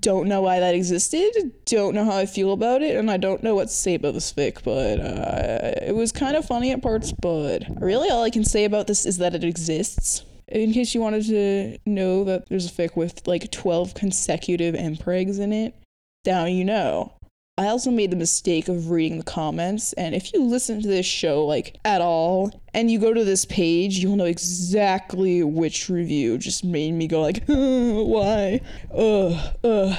don't 0.00 0.28
know 0.28 0.42
why 0.42 0.60
that 0.60 0.74
existed 0.74 1.30
don't 1.64 1.94
know 1.94 2.04
how 2.04 2.16
i 2.16 2.26
feel 2.26 2.52
about 2.52 2.82
it 2.82 2.96
and 2.96 3.10
i 3.10 3.16
don't 3.16 3.42
know 3.42 3.54
what 3.54 3.68
to 3.68 3.74
say 3.74 3.94
about 3.94 4.14
this 4.14 4.32
fic 4.32 4.62
but 4.64 5.00
uh, 5.00 5.86
it 5.86 5.94
was 5.94 6.12
kind 6.12 6.36
of 6.36 6.44
funny 6.44 6.72
at 6.72 6.82
parts 6.82 7.12
but 7.12 7.62
really 7.80 8.08
all 8.08 8.22
i 8.22 8.30
can 8.30 8.44
say 8.44 8.64
about 8.64 8.86
this 8.86 9.06
is 9.06 9.18
that 9.18 9.34
it 9.34 9.44
exists. 9.44 10.24
In 10.48 10.72
case 10.72 10.94
you 10.94 11.00
wanted 11.00 11.26
to 11.26 11.78
know 11.86 12.22
that 12.22 12.48
there's 12.48 12.70
a 12.70 12.72
fic 12.72 12.96
with 12.96 13.26
like 13.26 13.50
12 13.50 13.94
consecutive 13.94 14.76
MPregs 14.76 15.40
in 15.40 15.52
it 15.52 15.74
now 16.24 16.44
you 16.44 16.64
know 16.64 17.12
I 17.58 17.68
also 17.68 17.90
made 17.90 18.10
the 18.10 18.16
mistake 18.16 18.68
of 18.68 18.90
reading 18.90 19.16
the 19.16 19.24
comments, 19.24 19.94
and 19.94 20.14
if 20.14 20.34
you 20.34 20.42
listen 20.42 20.82
to 20.82 20.88
this 20.88 21.06
show 21.06 21.46
like 21.46 21.78
at 21.86 22.02
all, 22.02 22.50
and 22.74 22.90
you 22.90 22.98
go 22.98 23.14
to 23.14 23.24
this 23.24 23.46
page, 23.46 23.96
you'll 23.96 24.16
know 24.16 24.26
exactly 24.26 25.42
which 25.42 25.88
review 25.88 26.36
just 26.36 26.64
made 26.64 26.92
me 26.92 27.06
go 27.06 27.22
like, 27.22 27.44
why? 27.46 28.60
Ugh, 28.94 29.54
ugh. 29.64 29.98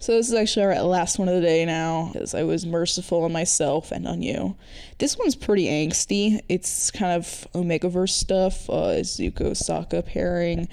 So 0.00 0.16
this 0.16 0.28
is 0.28 0.34
actually 0.34 0.66
our 0.66 0.82
last 0.82 1.18
one 1.18 1.28
of 1.28 1.34
the 1.36 1.40
day 1.40 1.64
now, 1.64 2.10
because 2.12 2.34
I 2.34 2.42
was 2.42 2.66
merciful 2.66 3.22
on 3.22 3.32
myself 3.32 3.90
and 3.90 4.06
on 4.06 4.20
you. 4.20 4.56
This 4.98 5.16
one's 5.16 5.36
pretty 5.36 5.66
angsty. 5.68 6.40
It's 6.48 6.90
kind 6.90 7.12
of 7.12 7.46
Omegaverse 7.54 8.10
stuff, 8.10 8.68
uh, 8.68 9.00
Zuko 9.00 9.52
Sokka 9.52 10.04
pairing, 10.04 10.68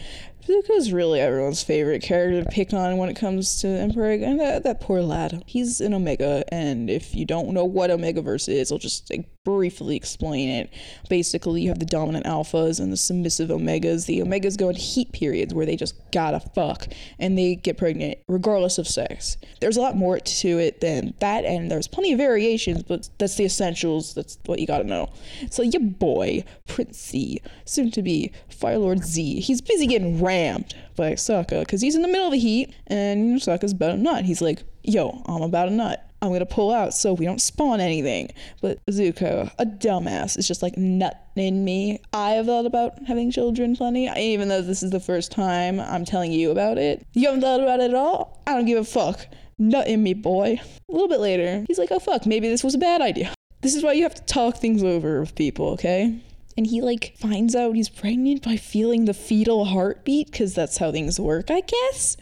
Zuko's 0.49 0.91
really 0.91 1.19
everyone's 1.19 1.61
favorite 1.61 2.01
character 2.01 2.43
to 2.43 2.49
pick 2.49 2.73
on 2.73 2.97
when 2.97 3.09
it 3.09 3.15
comes 3.15 3.61
to 3.61 3.67
MPreg, 3.67 4.23
and 4.23 4.39
that, 4.39 4.63
that 4.63 4.81
poor 4.81 5.01
lad. 5.01 5.43
He's 5.45 5.79
an 5.79 5.93
Omega, 5.93 6.43
and 6.51 6.89
if 6.89 7.13
you 7.13 7.23
don't 7.23 7.51
know 7.51 7.65
what 7.65 7.91
Omegaverse 7.91 8.49
is, 8.49 8.71
I'll 8.71 8.79
just 8.79 9.09
like, 9.11 9.29
briefly 9.45 9.95
explain 9.95 10.49
it. 10.49 10.69
Basically, 11.09 11.61
you 11.61 11.69
have 11.69 11.79
the 11.79 11.85
dominant 11.85 12.25
alphas 12.25 12.79
and 12.79 12.91
the 12.91 12.97
submissive 12.97 13.49
Omegas. 13.49 14.05
The 14.05 14.19
Omegas 14.19 14.57
go 14.57 14.69
in 14.69 14.75
heat 14.75 15.11
periods 15.11 15.53
where 15.53 15.65
they 15.65 15.75
just 15.75 15.95
gotta 16.11 16.39
fuck, 16.39 16.87
and 17.17 17.37
they 17.37 17.55
get 17.55 17.77
pregnant 17.77 18.19
regardless 18.27 18.77
of 18.77 18.87
sex. 18.87 19.37
There's 19.61 19.77
a 19.77 19.81
lot 19.81 19.95
more 19.95 20.19
to 20.19 20.59
it 20.59 20.81
than 20.81 21.13
that, 21.19 21.45
and 21.45 21.71
there's 21.71 21.87
plenty 21.87 22.11
of 22.11 22.17
variations, 22.17 22.83
but 22.83 23.09
that's 23.17 23.35
the 23.35 23.45
essentials. 23.45 24.13
That's 24.13 24.37
what 24.45 24.59
you 24.59 24.67
gotta 24.67 24.83
know. 24.83 25.09
So 25.49 25.63
your 25.63 25.81
boy, 25.81 26.43
Prince 26.67 27.09
Z, 27.09 27.41
soon 27.65 27.91
to 27.91 28.01
be 28.01 28.31
Firelord 28.49 29.03
Z, 29.03 29.39
he's 29.39 29.61
busy 29.61 29.87
getting 29.87 30.21
rammed 30.21 30.75
by 30.95 31.13
Sokka 31.13 31.61
because 31.61 31.81
he's 31.81 31.95
in 31.95 32.01
the 32.01 32.07
middle 32.07 32.27
of 32.27 32.33
the 32.33 32.39
heat, 32.39 32.73
and 32.87 33.39
Sokka's 33.39 33.71
about 33.71 33.91
a 33.91 33.97
nut. 33.97 34.25
He's 34.25 34.41
like, 34.41 34.63
yo, 34.83 35.23
I'm 35.25 35.41
about 35.41 35.69
a 35.69 35.71
nut. 35.71 36.08
I'm 36.21 36.31
gonna 36.33 36.45
pull 36.45 36.71
out 36.71 36.93
so 36.93 37.13
we 37.13 37.25
don't 37.25 37.41
spawn 37.41 37.79
anything. 37.79 38.31
But 38.61 38.85
Zuko, 38.87 39.51
a 39.57 39.65
dumbass, 39.65 40.37
is 40.37 40.47
just 40.47 40.61
like 40.61 40.77
nut 40.77 41.21
in 41.35 41.63
me. 41.63 42.01
I 42.11 42.31
have 42.31 42.47
thought 42.47 42.65
about 42.65 42.99
having 43.07 43.31
children 43.31 43.75
plenty, 43.75 44.09
even 44.09 44.49
though 44.49 44.61
this 44.61 44.83
is 44.83 44.91
the 44.91 44.99
first 44.99 45.31
time 45.31 45.79
I'm 45.79 46.03
telling 46.03 46.31
you 46.31 46.51
about 46.51 46.77
it. 46.77 47.05
You 47.13 47.27
haven't 47.27 47.41
thought 47.41 47.61
about 47.61 47.79
it 47.79 47.91
at 47.91 47.95
all? 47.95 48.41
I 48.45 48.55
don't 48.55 48.65
give 48.65 48.77
a 48.77 48.83
fuck. 48.83 49.27
Nut 49.57 49.87
in 49.87 50.03
me, 50.03 50.13
boy. 50.13 50.59
A 50.89 50.91
little 50.91 51.07
bit 51.07 51.19
later, 51.19 51.65
he's 51.67 51.79
like, 51.79 51.91
oh 51.91 51.99
fuck, 51.99 52.25
maybe 52.25 52.49
this 52.49 52.63
was 52.63 52.75
a 52.75 52.79
bad 52.79 53.01
idea. 53.01 53.33
This 53.61 53.75
is 53.75 53.83
why 53.83 53.93
you 53.93 54.03
have 54.03 54.15
to 54.15 54.23
talk 54.23 54.57
things 54.57 54.83
over 54.83 55.19
with 55.21 55.35
people, 55.35 55.69
okay? 55.71 56.19
And 56.57 56.67
he 56.67 56.81
like 56.81 57.15
finds 57.17 57.55
out 57.55 57.75
he's 57.75 57.89
pregnant 57.89 58.43
by 58.43 58.57
feeling 58.57 59.05
the 59.05 59.13
fetal 59.13 59.65
heartbeat, 59.65 60.31
because 60.31 60.53
that's 60.53 60.77
how 60.77 60.91
things 60.91 61.19
work, 61.19 61.49
I 61.49 61.61
guess. 61.61 62.17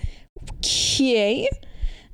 Okay. 0.50 1.50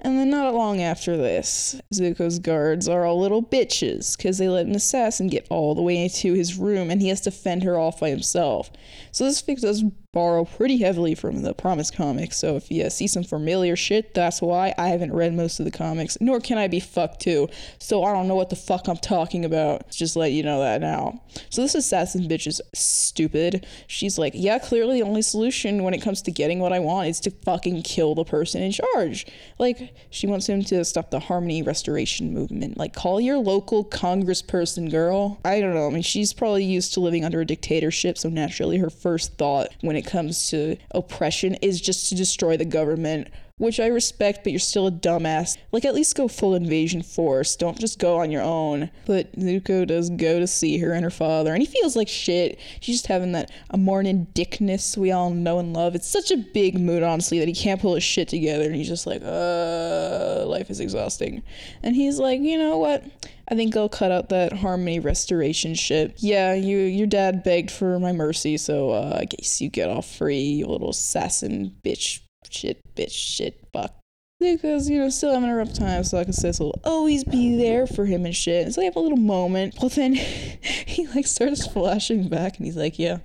And 0.03 0.19
then 0.19 0.29
not 0.29 0.53
long 0.53 0.81
after 0.81 1.15
this, 1.15 1.81
Zuko's 1.93 2.38
guards 2.38 2.89
are 2.89 3.05
all 3.05 3.22
little 3.22 3.41
bitches 3.41 4.17
because 4.17 4.38
they 4.38 4.50
let 4.50 4.65
an 4.65 4.75
assassin 4.75 5.27
get 5.27 5.48
all 5.50 5.75
the 5.75 5.81
way 5.81 6.03
into 6.03 6.33
his 6.33 6.57
room 6.57 6.91
and 6.91 7.01
he 7.01 7.07
has 7.07 7.22
to 7.22 7.31
fend 7.31 7.63
her 7.63 7.79
off 7.79 8.01
by 8.01 8.10
himself. 8.10 8.69
So 9.13 9.24
this 9.24 9.41
fic 9.41 9.62
does 9.62 9.84
borrow 10.12 10.46
pretty 10.46 10.77
heavily 10.77 11.15
from 11.15 11.41
the 11.41 11.53
Promise 11.53 11.89
comics. 11.91 12.38
So 12.38 12.55
if 12.55 12.70
you 12.72 12.89
see 12.89 13.08
some 13.08 13.24
familiar 13.24 13.75
shit, 13.75 14.13
that's 14.13 14.41
why 14.41 14.74
I 14.77 14.89
haven't 14.89 15.13
read 15.13 15.34
most 15.34 15.60
of 15.60 15.65
the 15.65 15.72
comics, 15.72 16.17
nor 16.22 16.39
can 16.39 16.58
I 16.58 16.67
be 16.67 16.79
fucked 16.79 17.22
too. 17.22 17.50
So 17.79 18.03
I 18.03 18.13
don't 18.13 18.27
know 18.27 18.36
what 18.36 18.50
the 18.50 18.55
fuck 18.55 18.88
I'm 18.88 18.98
talking 18.98 19.46
about. 19.46 19.89
Just 19.89 20.15
let 20.15 20.32
you 20.32 20.43
know 20.43 20.60
that 20.60 20.82
now. 20.82 21.22
So 21.50 21.62
this 21.62 21.75
assassin 21.75 22.27
bitch 22.27 22.48
is 22.48 22.62
stupid. 22.74 23.65
She's 23.88 24.17
like, 24.20 24.34
yeah, 24.36 24.60
clearly 24.60 25.00
the 25.00 25.08
only 25.08 25.24
solution 25.24 25.84
when 25.84 25.93
it 25.93 26.01
comes 26.01 26.22
to 26.24 26.32
getting 26.32 26.60
what 26.60 26.74
I 26.74 26.79
want 26.79 27.10
is 27.10 27.20
to 27.22 27.32
fucking 27.32 27.84
kill 27.84 28.15
the 28.15 28.24
person 28.24 28.62
in 28.62 28.72
charge. 28.72 29.25
Like, 29.58 29.96
she 30.10 30.27
wants 30.27 30.48
him 30.48 30.63
to 30.65 30.86
stop 30.86 31.10
the 31.10 31.20
harmony 31.20 31.63
restoration 31.63 32.34
movement. 32.34 32.77
Like, 32.77 32.93
call 32.93 33.20
your 33.20 33.38
local 33.38 33.84
congressperson, 33.86 34.91
girl. 34.91 35.39
I 35.43 35.60
don't 35.60 35.74
know. 35.74 35.88
I 35.88 35.89
mean, 35.89 36.03
she's 36.03 36.34
probably 36.34 36.65
used 36.65 36.93
to 36.93 37.00
living 37.00 37.25
under 37.25 37.41
a 37.41 37.46
dictatorship, 37.46 38.17
so 38.17 38.29
naturally 38.29 38.77
her 38.77 38.89
first 39.03 39.38
thought 39.38 39.67
when 39.81 39.98
it 39.98 40.05
comes 40.05 40.50
to 40.50 40.77
oppression 40.91 41.55
is 41.55 41.81
just 41.81 42.07
to 42.07 42.15
destroy 42.15 42.55
the 42.55 42.65
government 42.65 43.27
which 43.63 43.79
I 43.79 43.88
respect, 43.88 44.43
but 44.43 44.51
you're 44.51 44.60
still 44.60 44.88
a 44.88 44.91
dumbass. 44.91 45.58
Like, 45.72 45.86
at 45.86 45.96
least 45.96 46.15
go 46.15 46.27
full 46.27 46.53
invasion 46.53 47.01
force. 47.01 47.55
Don't 47.55 47.79
just 47.79 47.98
go 47.98 48.20
on 48.20 48.29
your 48.29 48.41
own. 48.41 48.91
But 49.05 49.32
Zuko 49.39 49.88
does 49.88 50.10
go 50.10 50.39
to 50.39 50.48
see 50.48 50.77
her 50.79 50.91
and 50.91 51.03
her 51.03 51.10
father, 51.10 51.53
and 51.53 51.62
he 51.62 51.65
feels 51.65 51.96
like 51.96 52.10
shit. 52.10 52.60
She's 52.82 52.96
just 52.96 53.08
having 53.08 53.32
that 53.32 53.50
morning 53.75 54.27
dickness 54.34 54.98
we 54.98 55.12
all 55.12 55.29
know 55.29 55.60
and 55.60 55.74
love. 55.74 55.96
It's 55.96 56.08
such 56.08 56.29
a 56.29 56.38
big 56.38 56.77
mood, 56.77 57.03
honestly, 57.03 57.39
that 57.39 57.48
he 57.48 57.53
can't 57.53 57.82
pull 57.82 57.96
his 57.96 58.03
shit 58.03 58.27
together, 58.27 58.65
and 58.65 58.75
he's 58.75 58.89
just 58.89 59.08
like, 59.08 59.22
uh, 59.24 60.46
life 60.46 60.70
is 60.70 60.82
exhausting. 60.82 61.41
And 61.82 61.96
he's 61.96 62.20
like, 62.20 62.41
you 62.41 62.58
know 62.58 62.77
what? 62.77 63.05
I 63.48 63.55
think 63.55 63.75
I'll 63.75 63.89
cut 63.89 64.12
out 64.12 64.29
that 64.29 64.53
harmony 64.53 65.00
restoration 65.00 65.75
shit. 65.75 66.15
Yeah, 66.17 66.53
you 66.53 66.77
your 66.77 67.08
dad 67.08 67.43
begged 67.43 67.72
for 67.72 68.00
my 68.00 68.12
mercy, 68.12 68.58
so 68.58 68.91
uh, 68.91 69.17
I 69.22 69.25
guess 69.25 69.62
you 69.62 69.70
get 69.70 69.89
off 69.89 70.10
free, 70.10 70.39
you 70.39 70.65
little 70.65 70.89
assassin 70.89 71.75
bitch 71.84 72.22
shit, 72.53 72.81
bitch, 72.95 73.12
shit, 73.12 73.60
fuck. 73.74 73.93
Because, 74.39 74.89
you 74.89 75.00
know, 75.00 75.10
still 75.10 75.33
having 75.33 75.50
a 75.50 75.55
rough 75.55 75.74
time, 75.74 76.03
so 76.03 76.17
like 76.17 76.27
I 76.27 76.31
said, 76.31 76.55
so 76.55 76.65
will 76.65 76.81
always 76.83 77.24
be 77.24 77.55
there 77.55 77.88
for 77.88 78.05
him 78.05 78.25
and 78.25 78.36
shit. 78.36 78.74
So 78.74 78.81
they 78.81 78.86
have 78.86 78.95
a 78.95 79.00
little 79.00 79.17
moment. 79.17 79.75
Well, 79.81 79.89
then 79.89 80.13
he, 80.15 81.07
like, 81.07 81.27
starts 81.27 81.65
flashing 81.65 82.27
back 82.27 82.57
and 82.57 82.65
he's 82.65 82.75
like, 82.75 83.00
yeah, 83.00 83.19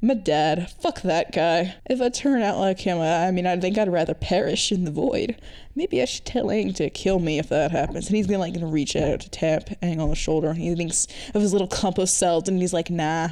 my 0.00 0.14
dad. 0.14 0.70
Fuck 0.80 1.02
that 1.02 1.32
guy. 1.32 1.74
If 1.88 2.00
I 2.00 2.08
turn 2.08 2.42
out 2.42 2.58
like 2.58 2.80
him, 2.80 3.00
I 3.00 3.30
mean, 3.30 3.46
I 3.46 3.58
think 3.58 3.78
I'd 3.78 3.92
rather 3.92 4.14
perish 4.14 4.70
in 4.70 4.84
the 4.84 4.90
void. 4.90 5.40
Maybe 5.74 6.00
I 6.00 6.04
should 6.04 6.24
tell 6.24 6.46
Aang 6.46 6.74
to 6.76 6.90
kill 6.90 7.18
me 7.18 7.38
if 7.38 7.48
that 7.48 7.72
happens. 7.72 8.06
And 8.06 8.16
he's 8.16 8.26
gonna 8.26 8.38
like 8.38 8.54
gonna 8.54 8.66
reach 8.66 8.94
out 8.94 9.20
to 9.20 9.30
tap 9.30 9.70
Aang 9.82 10.00
on 10.00 10.10
the 10.10 10.14
shoulder, 10.14 10.50
and 10.50 10.58
he 10.58 10.74
thinks 10.74 11.06
of 11.34 11.42
his 11.42 11.52
little 11.52 11.66
clump 11.66 11.98
of 11.98 12.08
cells, 12.08 12.48
and 12.48 12.60
he's 12.60 12.72
like, 12.72 12.90
nah, 12.90 13.30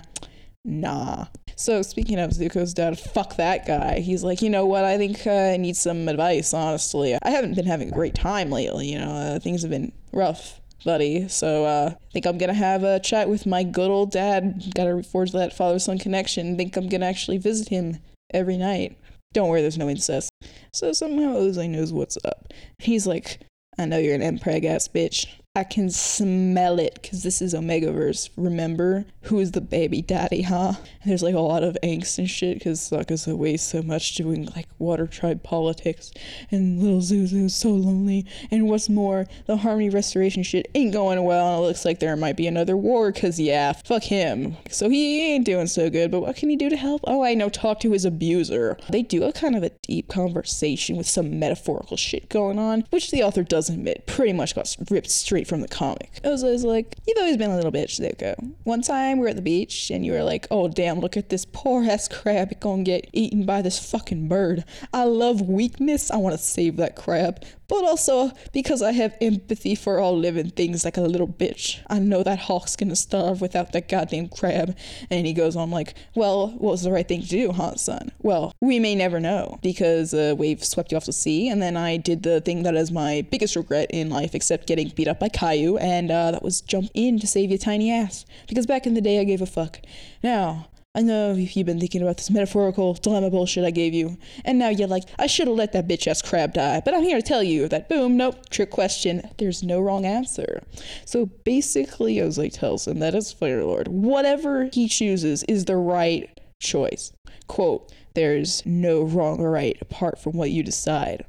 nah. 0.66 1.26
So 1.56 1.80
speaking 1.80 2.18
of 2.18 2.30
Zuko's 2.30 2.74
dad, 2.74 2.98
fuck 2.98 3.36
that 3.36 3.66
guy. 3.66 4.00
He's 4.00 4.22
like, 4.22 4.42
you 4.42 4.50
know 4.50 4.66
what? 4.66 4.84
I 4.84 4.98
think 4.98 5.26
uh, 5.26 5.52
I 5.52 5.56
need 5.56 5.76
some 5.76 6.08
advice. 6.08 6.52
Honestly, 6.52 7.16
I 7.22 7.30
haven't 7.30 7.54
been 7.54 7.66
having 7.66 7.88
a 7.88 7.92
great 7.92 8.14
time 8.14 8.50
lately. 8.50 8.92
You 8.92 8.98
know, 8.98 9.10
uh, 9.10 9.38
things 9.38 9.62
have 9.62 9.70
been 9.70 9.92
rough 10.12 10.60
buddy. 10.84 11.28
So 11.28 11.64
uh, 11.64 11.90
I 11.94 12.12
think 12.12 12.26
I'm 12.26 12.38
gonna 12.38 12.54
have 12.54 12.84
a 12.84 13.00
chat 13.00 13.28
with 13.28 13.46
my 13.46 13.62
good 13.62 13.90
old 13.90 14.10
dad. 14.10 14.72
Gotta 14.74 14.90
reforge 14.90 15.32
that 15.32 15.54
father-son 15.54 15.98
connection. 15.98 16.56
Think 16.56 16.76
I'm 16.76 16.88
gonna 16.88 17.06
actually 17.06 17.38
visit 17.38 17.68
him 17.68 17.98
every 18.32 18.56
night. 18.56 18.98
Don't 19.32 19.48
worry, 19.48 19.60
there's 19.60 19.78
no 19.78 19.88
incest. 19.88 20.30
So 20.72 20.92
somehow 20.92 21.36
Ozai 21.36 21.68
knows 21.68 21.92
what's 21.92 22.16
up. 22.24 22.52
He's 22.78 23.06
like, 23.06 23.40
I 23.78 23.84
know 23.84 23.98
you're 23.98 24.14
an 24.14 24.38
Mpreg 24.38 24.64
ass 24.64 24.88
bitch. 24.88 25.26
I 25.56 25.64
can 25.64 25.88
smell 25.88 26.78
it 26.78 26.98
because 27.00 27.22
this 27.22 27.40
is 27.40 27.54
Omegaverse. 27.54 28.28
Remember 28.36 29.06
who 29.22 29.38
is 29.38 29.52
the 29.52 29.62
baby 29.62 30.02
daddy, 30.02 30.42
huh? 30.42 30.74
And 30.76 31.10
there's 31.10 31.22
like 31.22 31.34
a 31.34 31.40
lot 31.40 31.62
of 31.62 31.78
angst 31.82 32.18
and 32.18 32.28
shit 32.28 32.58
because 32.58 32.78
Sokka's 32.78 33.26
away 33.26 33.56
so 33.56 33.80
much 33.80 34.14
doing 34.16 34.50
like 34.54 34.68
water 34.78 35.06
tribe 35.06 35.42
politics, 35.42 36.12
and 36.50 36.82
little 36.82 37.00
Zuzu's 37.00 37.56
so 37.56 37.70
lonely. 37.70 38.26
And 38.50 38.68
what's 38.68 38.90
more, 38.90 39.24
the 39.46 39.56
harmony 39.56 39.88
restoration 39.88 40.42
shit 40.42 40.70
ain't 40.74 40.92
going 40.92 41.24
well. 41.24 41.54
And 41.54 41.64
it 41.64 41.68
looks 41.68 41.86
like 41.86 42.00
there 42.00 42.16
might 42.16 42.36
be 42.36 42.46
another 42.46 42.76
war 42.76 43.10
because 43.10 43.40
yeah, 43.40 43.72
fuck 43.72 44.02
him. 44.02 44.58
So 44.68 44.90
he 44.90 45.22
ain't 45.32 45.46
doing 45.46 45.68
so 45.68 45.88
good. 45.88 46.10
But 46.10 46.20
what 46.20 46.36
can 46.36 46.50
he 46.50 46.56
do 46.56 46.68
to 46.68 46.76
help? 46.76 47.00
Oh, 47.04 47.24
I 47.24 47.32
know, 47.32 47.48
talk 47.48 47.80
to 47.80 47.92
his 47.92 48.04
abuser. 48.04 48.76
They 48.90 49.00
do 49.00 49.24
a 49.24 49.32
kind 49.32 49.56
of 49.56 49.62
a 49.62 49.70
deep 49.70 50.08
conversation 50.08 50.98
with 50.98 51.08
some 51.08 51.38
metaphorical 51.38 51.96
shit 51.96 52.28
going 52.28 52.58
on, 52.58 52.84
which 52.90 53.10
the 53.10 53.22
author 53.22 53.42
does 53.42 53.70
admit 53.70 54.06
pretty 54.06 54.34
much 54.34 54.54
got 54.54 54.76
ripped 54.90 55.10
straight 55.10 55.45
from 55.46 55.60
the 55.60 55.68
comic. 55.68 56.20
I 56.24 56.28
was 56.28 56.42
like, 56.64 56.96
you've 57.06 57.18
always 57.18 57.36
been 57.36 57.50
a 57.50 57.56
little 57.56 57.72
bitch, 57.72 58.00
Zuko. 58.00 58.52
One 58.64 58.82
time 58.82 59.18
we 59.18 59.22
were 59.22 59.28
at 59.28 59.36
the 59.36 59.42
beach 59.42 59.90
and 59.90 60.04
you 60.04 60.12
were 60.12 60.22
like, 60.22 60.46
oh 60.50 60.68
damn, 60.68 61.00
look 61.00 61.16
at 61.16 61.28
this 61.28 61.44
poor 61.44 61.84
ass 61.84 62.08
crab 62.16 62.52
It's 62.52 62.60
gonna 62.60 62.82
get 62.82 63.08
eaten 63.12 63.46
by 63.46 63.62
this 63.62 63.78
fucking 63.78 64.28
bird. 64.28 64.64
I 64.92 65.04
love 65.04 65.40
weakness. 65.40 66.10
I 66.10 66.16
want 66.16 66.36
to 66.36 66.42
save 66.42 66.76
that 66.76 66.96
crab 66.96 67.44
but 67.68 67.84
also 67.84 68.30
because 68.52 68.82
I 68.82 68.92
have 68.92 69.16
empathy 69.20 69.74
for 69.74 69.98
all 69.98 70.16
living 70.16 70.50
things 70.50 70.84
like 70.84 70.96
a 70.96 71.02
little 71.02 71.28
bitch. 71.28 71.80
I 71.88 71.98
know 71.98 72.22
that 72.22 72.38
hawk's 72.40 72.76
gonna 72.76 72.96
starve 72.96 73.40
without 73.40 73.72
that 73.72 73.88
goddamn 73.88 74.28
crab. 74.28 74.76
And 75.10 75.26
he 75.26 75.32
goes 75.32 75.56
on 75.56 75.70
like, 75.70 75.94
well, 76.14 76.48
what 76.48 76.72
was 76.72 76.82
the 76.82 76.92
right 76.92 77.06
thing 77.06 77.22
to 77.22 77.28
do, 77.28 77.52
huh, 77.52 77.76
son? 77.76 78.12
Well, 78.20 78.52
we 78.60 78.78
may 78.78 78.94
never 78.94 79.20
know 79.20 79.58
because 79.62 80.14
a 80.14 80.32
uh, 80.32 80.34
wave 80.34 80.64
swept 80.64 80.92
you 80.92 80.96
off 80.96 81.06
the 81.06 81.12
sea, 81.12 81.48
and 81.48 81.60
then 81.60 81.76
I 81.76 81.96
did 81.96 82.22
the 82.22 82.40
thing 82.40 82.62
that 82.62 82.74
is 82.74 82.90
my 82.90 83.26
biggest 83.30 83.56
regret 83.56 83.90
in 83.90 84.10
life, 84.10 84.34
except 84.34 84.66
getting 84.66 84.88
beat 84.90 85.08
up 85.08 85.20
by 85.20 85.28
Caillou, 85.36 85.76
and 85.76 86.10
uh, 86.10 86.30
that 86.32 86.42
was 86.42 86.60
jump 86.60 86.90
in 86.94 87.18
to 87.20 87.26
save 87.26 87.50
your 87.50 87.58
tiny 87.58 87.92
ass. 87.92 88.24
Because 88.48 88.66
back 88.66 88.86
in 88.86 88.94
the 88.94 89.00
day, 89.00 89.20
I 89.20 89.24
gave 89.24 89.42
a 89.42 89.46
fuck. 89.46 89.80
Now, 90.22 90.68
I 90.94 91.02
know 91.02 91.32
if 91.32 91.54
you've 91.56 91.66
been 91.66 91.78
thinking 91.78 92.00
about 92.00 92.16
this 92.16 92.30
metaphorical 92.30 92.94
dilemma 92.94 93.28
bullshit 93.28 93.66
I 93.66 93.70
gave 93.70 93.92
you, 93.92 94.16
and 94.46 94.58
now 94.58 94.70
you're 94.70 94.88
like, 94.88 95.04
I 95.18 95.26
should 95.26 95.46
have 95.46 95.56
let 95.56 95.72
that 95.72 95.86
bitch 95.86 96.06
ass 96.06 96.22
crab 96.22 96.54
die. 96.54 96.80
But 96.82 96.94
I'm 96.94 97.02
here 97.02 97.20
to 97.20 97.22
tell 97.22 97.42
you 97.42 97.68
that, 97.68 97.90
boom, 97.90 98.16
nope, 98.16 98.48
trick 98.48 98.70
question. 98.70 99.28
There's 99.36 99.62
no 99.62 99.78
wrong 99.78 100.06
answer. 100.06 100.62
So 101.04 101.26
basically, 101.26 102.16
Ozai 102.16 102.50
tells 102.50 102.88
him 102.88 103.00
that 103.00 103.14
as 103.14 103.30
Fire 103.30 103.62
Lord, 103.62 103.88
whatever 103.88 104.70
he 104.72 104.88
chooses 104.88 105.42
is 105.42 105.66
the 105.66 105.76
right 105.76 106.30
choice. 106.62 107.12
Quote, 107.46 107.92
there's 108.14 108.64
no 108.64 109.02
wrong 109.02 109.40
or 109.40 109.50
right 109.50 109.76
apart 109.82 110.18
from 110.18 110.32
what 110.32 110.50
you 110.50 110.62
decide. 110.62 111.26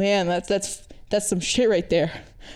Man, 0.00 0.26
that's 0.26 0.48
that's 0.48 0.88
that's 1.10 1.28
some 1.28 1.38
shit 1.38 1.70
right 1.70 1.88
there. 1.88 2.10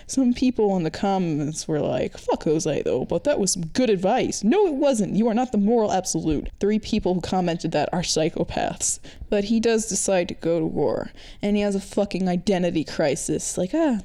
Some 0.07 0.33
people 0.33 0.75
in 0.77 0.83
the 0.83 0.91
comments 0.91 1.67
were 1.67 1.79
like, 1.79 2.17
fuck 2.17 2.43
Ozai 2.45 2.83
though, 2.83 3.05
but 3.05 3.23
that 3.23 3.39
was 3.39 3.53
some 3.53 3.67
good 3.67 3.89
advice. 3.89 4.43
No, 4.43 4.67
it 4.67 4.75
wasn't. 4.75 5.15
You 5.15 5.27
are 5.27 5.33
not 5.33 5.51
the 5.51 5.57
moral 5.57 5.91
absolute. 5.91 6.49
Three 6.59 6.79
people 6.79 7.13
who 7.13 7.21
commented 7.21 7.71
that 7.71 7.89
are 7.93 8.01
psychopaths. 8.01 8.99
But 9.29 9.45
he 9.45 9.59
does 9.59 9.87
decide 9.87 10.27
to 10.29 10.33
go 10.33 10.59
to 10.59 10.65
war, 10.65 11.11
and 11.41 11.55
he 11.55 11.61
has 11.61 11.75
a 11.75 11.79
fucking 11.79 12.27
identity 12.27 12.83
crisis. 12.83 13.57
Like, 13.57 13.71
ah, 13.73 13.99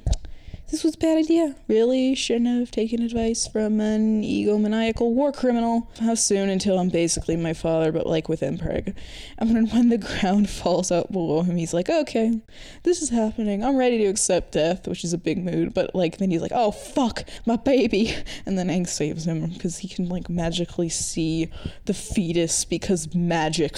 this 0.69 0.83
was 0.83 0.95
a 0.95 0.97
bad 0.97 1.17
idea. 1.17 1.55
Really 1.67 2.15
shouldn't 2.15 2.47
have 2.47 2.71
taken 2.71 3.01
advice 3.01 3.47
from 3.47 3.79
an 3.79 4.23
egomaniacal 4.23 5.11
war 5.11 5.31
criminal. 5.31 5.91
How 5.99 6.15
soon 6.15 6.49
until 6.49 6.79
I'm 6.79 6.89
basically 6.89 7.35
my 7.35 7.53
father, 7.53 7.91
but 7.91 8.07
like 8.07 8.27
with 8.27 8.41
Mpreg. 8.41 8.95
And 9.37 9.55
then 9.55 9.67
when 9.67 9.89
the 9.89 9.97
ground 9.97 10.49
falls 10.61 10.91
out 10.91 11.11
below 11.11 11.43
him, 11.43 11.55
he's 11.55 11.73
like, 11.73 11.89
okay, 11.89 12.41
this 12.83 13.01
is 13.01 13.09
happening. 13.09 13.63
I'm 13.63 13.77
ready 13.77 13.99
to 13.99 14.05
accept 14.05 14.53
death, 14.53 14.87
which 14.87 15.03
is 15.03 15.13
a 15.13 15.19
big 15.19 15.37
mood. 15.43 15.73
But 15.73 15.93
like 15.93 16.17
then 16.17 16.31
he's 16.31 16.41
like, 16.41 16.51
oh 16.53 16.71
fuck, 16.71 17.23
my 17.45 17.55
baby. 17.55 18.15
And 18.45 18.57
then 18.59 18.67
Aang 18.67 18.87
saves 18.87 19.25
him 19.25 19.47
because 19.47 19.79
he 19.79 19.87
can 19.87 20.07
like 20.07 20.29
magically 20.29 20.89
see 20.89 21.49
the 21.85 21.93
fetus 21.93 22.63
because 22.65 23.13
magic, 23.15 23.77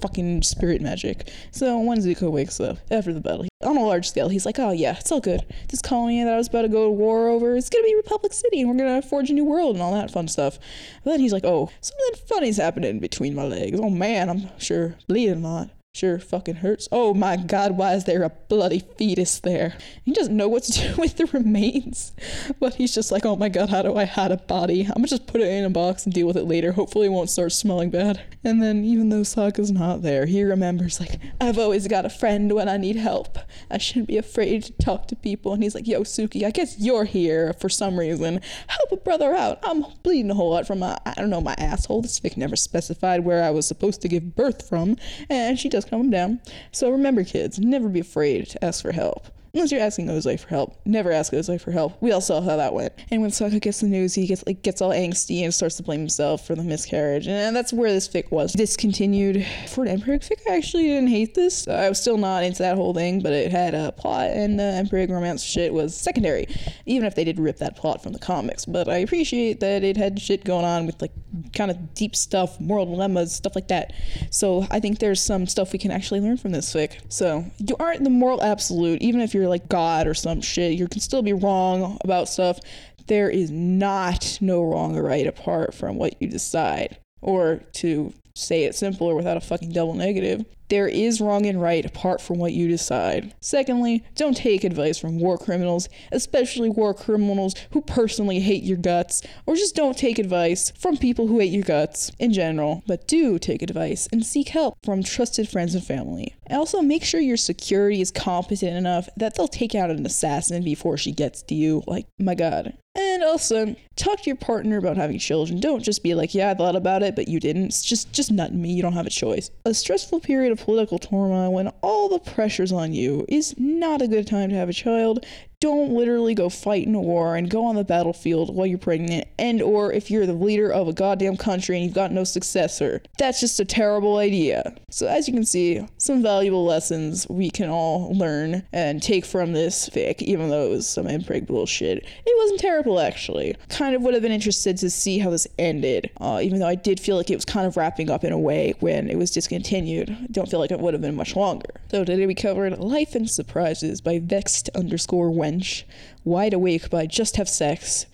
fucking 0.00 0.42
spirit 0.42 0.80
magic. 0.80 1.30
So 1.50 1.78
when 1.80 1.98
Zuko 1.98 2.30
wakes 2.30 2.60
up 2.60 2.78
after 2.90 3.12
the 3.12 3.20
battle, 3.20 3.46
on 3.64 3.76
a 3.76 3.84
large 3.84 4.08
scale, 4.08 4.28
he's 4.28 4.46
like, 4.46 4.58
oh 4.58 4.70
yeah, 4.70 4.96
it's 4.98 5.10
all 5.10 5.20
good. 5.20 5.44
This 5.68 5.82
colony 5.82 6.22
that 6.22 6.32
I 6.32 6.36
was 6.36 6.48
about 6.48 6.62
to 6.62 6.68
go 6.68 6.84
to 6.86 6.90
war 6.90 7.28
over, 7.28 7.56
it's 7.56 7.70
gonna 7.70 7.84
be 7.84 7.94
Republic 7.94 8.32
City 8.32 8.60
and 8.60 8.70
we're 8.70 8.76
gonna 8.76 9.02
forge 9.02 9.30
a 9.30 9.34
new 9.34 9.44
world 9.44 9.76
and 9.76 9.82
all 9.82 9.94
that 9.94 10.10
fun 10.10 10.28
stuff. 10.28 10.58
But 11.04 11.12
then 11.12 11.20
he's 11.20 11.32
like, 11.32 11.44
oh, 11.44 11.70
something 11.80 12.26
funny's 12.26 12.58
happening 12.58 12.98
between 13.00 13.34
my 13.34 13.44
legs. 13.44 13.78
Oh 13.80 13.90
man, 13.90 14.28
I'm 14.28 14.58
sure 14.58 14.96
bleeding 15.08 15.44
a 15.44 15.48
lot 15.48 15.70
sure 15.96 16.18
fucking 16.18 16.56
hurts. 16.56 16.88
Oh 16.92 17.14
my 17.14 17.36
god, 17.36 17.78
why 17.78 17.94
is 17.94 18.04
there 18.04 18.22
a 18.22 18.30
bloody 18.48 18.80
fetus 18.98 19.40
there? 19.40 19.76
He 20.04 20.12
doesn't 20.12 20.36
know 20.36 20.48
what 20.48 20.64
to 20.64 20.72
do 20.72 20.94
with 20.98 21.16
the 21.16 21.26
remains. 21.26 22.12
But 22.60 22.74
he's 22.74 22.94
just 22.94 23.10
like, 23.10 23.24
oh 23.24 23.36
my 23.36 23.48
god, 23.48 23.70
how 23.70 23.82
do 23.82 23.96
I 23.96 24.04
hide 24.04 24.30
a 24.30 24.36
body? 24.36 24.82
I'm 24.82 24.96
gonna 24.96 25.08
just 25.08 25.26
put 25.26 25.40
it 25.40 25.48
in 25.48 25.64
a 25.64 25.70
box 25.70 26.04
and 26.04 26.14
deal 26.14 26.26
with 26.26 26.36
it 26.36 26.44
later. 26.44 26.72
Hopefully 26.72 27.06
it 27.06 27.10
won't 27.10 27.30
start 27.30 27.52
smelling 27.52 27.90
bad. 27.90 28.20
And 28.44 28.62
then 28.62 28.84
even 28.84 29.08
though 29.08 29.22
Sokka's 29.22 29.72
not 29.72 30.02
there, 30.02 30.26
he 30.26 30.44
remembers 30.44 31.00
like, 31.00 31.18
I've 31.40 31.58
always 31.58 31.88
got 31.88 32.04
a 32.04 32.10
friend 32.10 32.52
when 32.52 32.68
I 32.68 32.76
need 32.76 32.96
help. 32.96 33.38
I 33.70 33.78
shouldn't 33.78 34.08
be 34.08 34.18
afraid 34.18 34.64
to 34.64 34.72
talk 34.74 35.08
to 35.08 35.16
people. 35.16 35.52
And 35.54 35.62
he's 35.62 35.74
like, 35.74 35.86
yo, 35.86 36.02
Suki, 36.02 36.44
I 36.44 36.50
guess 36.50 36.78
you're 36.78 37.04
here 37.04 37.54
for 37.54 37.68
some 37.68 37.98
reason. 37.98 38.40
Help 38.66 38.92
a 38.92 38.96
brother 38.96 39.34
out. 39.34 39.58
I'm 39.62 39.84
bleeding 40.02 40.30
a 40.30 40.34
whole 40.34 40.50
lot 40.50 40.66
from 40.66 40.80
my, 40.80 40.98
I 41.06 41.14
don't 41.14 41.30
know, 41.30 41.40
my 41.40 41.54
asshole. 41.58 42.02
This 42.02 42.20
fic 42.20 42.36
never 42.36 42.56
specified 42.56 43.24
where 43.24 43.42
I 43.42 43.50
was 43.50 43.66
supposed 43.66 44.02
to 44.02 44.08
give 44.08 44.36
birth 44.36 44.68
from. 44.68 44.96
And 45.30 45.58
she 45.58 45.68
does 45.68 45.85
calm 45.88 46.10
down. 46.10 46.40
So 46.72 46.90
remember, 46.90 47.24
kids, 47.24 47.58
never 47.58 47.88
be 47.88 48.00
afraid 48.00 48.48
to 48.48 48.64
ask 48.64 48.82
for 48.82 48.92
help. 48.92 49.26
Unless 49.54 49.72
you're 49.72 49.80
asking 49.80 50.08
Ozai 50.08 50.38
for 50.38 50.48
help, 50.48 50.78
never 50.84 51.10
ask 51.10 51.32
Ozai 51.32 51.60
for 51.60 51.70
help. 51.70 52.00
We 52.00 52.12
all 52.12 52.20
saw 52.20 52.40
how 52.40 52.56
that 52.56 52.74
went. 52.74 52.92
And 53.10 53.22
when 53.22 53.30
Sokka 53.30 53.60
gets 53.60 53.80
the 53.80 53.86
news, 53.86 54.14
he 54.14 54.26
gets 54.26 54.44
like 54.46 54.62
gets 54.62 54.82
all 54.82 54.90
angsty 54.90 55.42
and 55.42 55.54
starts 55.54 55.76
to 55.76 55.82
blame 55.82 56.00
himself 56.00 56.46
for 56.46 56.54
the 56.54 56.62
miscarriage. 56.62 57.26
And 57.26 57.54
that's 57.54 57.72
where 57.72 57.90
this 57.92 58.08
fic 58.08 58.30
was 58.30 58.52
discontinued. 58.52 59.46
For 59.68 59.84
an 59.84 60.00
MPreg 60.00 60.26
fic, 60.26 60.40
I 60.50 60.56
actually 60.56 60.84
didn't 60.84 61.08
hate 61.08 61.34
this. 61.34 61.66
I 61.68 61.88
was 61.88 62.00
still 62.00 62.18
not 62.18 62.44
into 62.44 62.58
that 62.62 62.76
whole 62.76 62.94
thing, 62.94 63.20
but 63.20 63.32
it 63.32 63.50
had 63.50 63.74
a 63.74 63.92
plot, 63.92 64.30
and 64.30 64.58
the 64.58 64.84
MPreg 64.86 65.10
romance 65.10 65.42
shit 65.42 65.72
was 65.72 65.96
secondary, 65.96 66.48
even 66.84 67.06
if 67.06 67.14
they 67.14 67.24
did 67.24 67.38
rip 67.38 67.58
that 67.58 67.76
plot 67.76 68.02
from 68.02 68.12
the 68.12 68.18
comics. 68.18 68.64
But 68.64 68.88
I 68.88 68.98
appreciate 68.98 69.60
that 69.60 69.82
it 69.82 69.96
had 69.96 70.20
shit 70.20 70.44
going 70.44 70.64
on 70.64 70.86
with 70.86 71.00
like 71.00 71.12
kind 71.54 71.70
of 71.70 71.94
deep 71.94 72.16
stuff, 72.16 72.58
moral 72.60 72.86
dilemmas, 72.86 73.32
stuff 73.32 73.54
like 73.54 73.68
that. 73.68 73.92
So 74.30 74.66
I 74.70 74.80
think 74.80 74.98
there's 74.98 75.22
some 75.22 75.46
stuff 75.46 75.72
we 75.72 75.78
can 75.78 75.90
actually 75.90 76.20
learn 76.20 76.36
from 76.36 76.52
this 76.52 76.72
fic. 76.72 77.00
So 77.08 77.44
you 77.58 77.76
aren't 77.78 78.04
the 78.04 78.10
moral 78.10 78.42
absolute, 78.42 79.02
even 79.02 79.20
if 79.20 79.34
you're 79.34 79.45
you're 79.46 79.50
like 79.50 79.68
God 79.68 80.08
or 80.08 80.14
some 80.14 80.40
shit. 80.40 80.72
You 80.72 80.88
can 80.88 81.00
still 81.00 81.22
be 81.22 81.32
wrong 81.32 81.98
about 82.02 82.28
stuff. 82.28 82.58
There 83.06 83.30
is 83.30 83.50
not 83.50 84.38
no 84.40 84.64
wrong 84.64 84.96
or 84.96 85.04
right 85.04 85.26
apart 85.26 85.72
from 85.72 85.96
what 85.96 86.20
you 86.20 86.28
decide. 86.28 86.98
Or 87.22 87.60
to 87.74 88.12
say 88.34 88.64
it 88.64 88.74
simpler 88.74 89.14
without 89.14 89.36
a 89.36 89.40
fucking 89.40 89.70
double 89.70 89.94
negative, 89.94 90.44
there 90.68 90.88
is 90.88 91.20
wrong 91.20 91.46
and 91.46 91.60
right 91.60 91.84
apart 91.84 92.20
from 92.20 92.38
what 92.38 92.52
you 92.52 92.68
decide. 92.68 93.34
Secondly, 93.40 94.04
don't 94.14 94.36
take 94.36 94.64
advice 94.64 94.98
from 94.98 95.18
war 95.18 95.38
criminals, 95.38 95.88
especially 96.12 96.68
war 96.68 96.94
criminals 96.94 97.54
who 97.70 97.80
personally 97.80 98.40
hate 98.40 98.62
your 98.62 98.76
guts, 98.76 99.22
or 99.46 99.54
just 99.54 99.76
don't 99.76 99.96
take 99.96 100.18
advice 100.18 100.72
from 100.78 100.96
people 100.96 101.26
who 101.26 101.38
hate 101.38 101.52
your 101.52 101.62
guts 101.62 102.10
in 102.18 102.32
general, 102.32 102.82
but 102.86 103.06
do 103.06 103.38
take 103.38 103.62
advice 103.62 104.08
and 104.12 104.24
seek 104.24 104.48
help 104.48 104.76
from 104.84 105.02
trusted 105.02 105.48
friends 105.48 105.74
and 105.74 105.84
family. 105.84 106.34
Also 106.50 106.80
make 106.80 107.04
sure 107.04 107.20
your 107.20 107.36
security 107.36 108.00
is 108.00 108.10
competent 108.10 108.76
enough 108.76 109.08
that 109.16 109.34
they'll 109.34 109.48
take 109.48 109.74
out 109.74 109.90
an 109.90 110.06
assassin 110.06 110.62
before 110.62 110.96
she 110.96 111.12
gets 111.12 111.42
to 111.42 111.54
you. 111.54 111.82
Like, 111.86 112.06
my 112.18 112.34
god. 112.34 112.76
And 112.96 113.22
also, 113.22 113.76
talk 113.96 114.22
to 114.22 114.30
your 114.30 114.36
partner 114.36 114.78
about 114.78 114.96
having 114.96 115.18
children. 115.18 115.60
Don't 115.60 115.82
just 115.82 116.02
be 116.02 116.14
like, 116.14 116.34
yeah, 116.34 116.50
I 116.50 116.54
thought 116.54 116.76
about 116.76 117.02
it, 117.02 117.14
but 117.14 117.28
you 117.28 117.38
didn't. 117.38 117.66
It's 117.66 117.84
just 117.84 118.10
just 118.10 118.32
nut 118.32 118.54
me. 118.54 118.72
You 118.72 118.80
don't 118.80 118.94
have 118.94 119.06
a 119.06 119.10
choice. 119.10 119.50
A 119.66 119.74
stressful 119.74 120.20
period 120.20 120.52
of 120.58 120.64
political 120.64 120.98
turmoil 120.98 121.52
when 121.52 121.68
all 121.82 122.08
the 122.08 122.18
pressure's 122.18 122.72
on 122.72 122.92
you. 122.92 123.24
Is 123.28 123.54
not 123.58 124.02
a 124.02 124.08
good 124.08 124.26
time 124.26 124.50
to 124.50 124.56
have 124.56 124.68
a 124.68 124.72
child 124.72 125.24
don't 125.60 125.90
literally 125.90 126.34
go 126.34 126.48
fight 126.48 126.86
in 126.86 126.94
a 126.94 127.00
war 127.00 127.34
and 127.34 127.48
go 127.48 127.64
on 127.64 127.76
the 127.76 127.84
battlefield 127.84 128.54
while 128.54 128.66
you're 128.66 128.78
pregnant 128.78 129.26
and 129.38 129.62
or 129.62 129.92
if 129.92 130.10
you're 130.10 130.26
the 130.26 130.32
leader 130.32 130.70
of 130.70 130.86
a 130.86 130.92
goddamn 130.92 131.36
country 131.36 131.76
and 131.76 131.84
you've 131.84 131.94
got 131.94 132.12
no 132.12 132.24
successor. 132.24 133.00
That's 133.18 133.40
just 133.40 133.58
a 133.58 133.64
terrible 133.64 134.18
idea. 134.18 134.74
So 134.90 135.06
as 135.06 135.26
you 135.26 135.34
can 135.34 135.44
see 135.44 135.86
some 135.96 136.22
valuable 136.22 136.64
lessons 136.64 137.26
we 137.28 137.50
can 137.50 137.70
all 137.70 138.12
learn 138.14 138.64
and 138.72 139.02
take 139.02 139.24
from 139.24 139.52
this 139.52 139.88
fic 139.88 140.20
even 140.22 140.50
though 140.50 140.66
it 140.66 140.70
was 140.70 140.86
some 140.86 141.06
MPreg 141.06 141.46
bullshit. 141.46 141.98
It 142.04 142.38
wasn't 142.38 142.60
terrible 142.60 143.00
actually. 143.00 143.56
Kind 143.70 143.96
of 143.96 144.02
would 144.02 144.14
have 144.14 144.22
been 144.22 144.32
interested 144.32 144.76
to 144.78 144.90
see 144.90 145.18
how 145.18 145.30
this 145.30 145.46
ended 145.58 146.10
uh, 146.20 146.40
even 146.42 146.58
though 146.58 146.66
i 146.66 146.74
did 146.74 147.00
feel 147.00 147.16
like 147.16 147.30
it 147.30 147.34
was 147.34 147.44
kind 147.44 147.66
of 147.66 147.76
wrapping 147.76 148.10
up 148.10 148.24
in 148.24 148.32
a 148.32 148.38
way 148.38 148.74
when 148.80 149.08
it 149.08 149.16
was 149.16 149.30
discontinued. 149.30 150.10
I 150.10 150.26
don't 150.30 150.50
feel 150.50 150.60
like 150.60 150.70
it 150.70 150.80
would 150.80 150.94
have 150.94 151.00
been 151.00 151.16
much 151.16 151.34
longer. 151.34 151.70
So 151.90 152.04
today 152.04 152.26
we 152.26 152.34
covered 152.34 152.78
life 152.78 153.14
and 153.14 153.28
surprises 153.28 154.00
by 154.00 154.18
vexed 154.18 154.68
underscore 154.74 155.30
wench, 155.46 155.84
wide 156.24 156.52
awake 156.52 156.90
by 156.90 157.06
just 157.06 157.36
have 157.36 157.48
sex, 157.48 158.06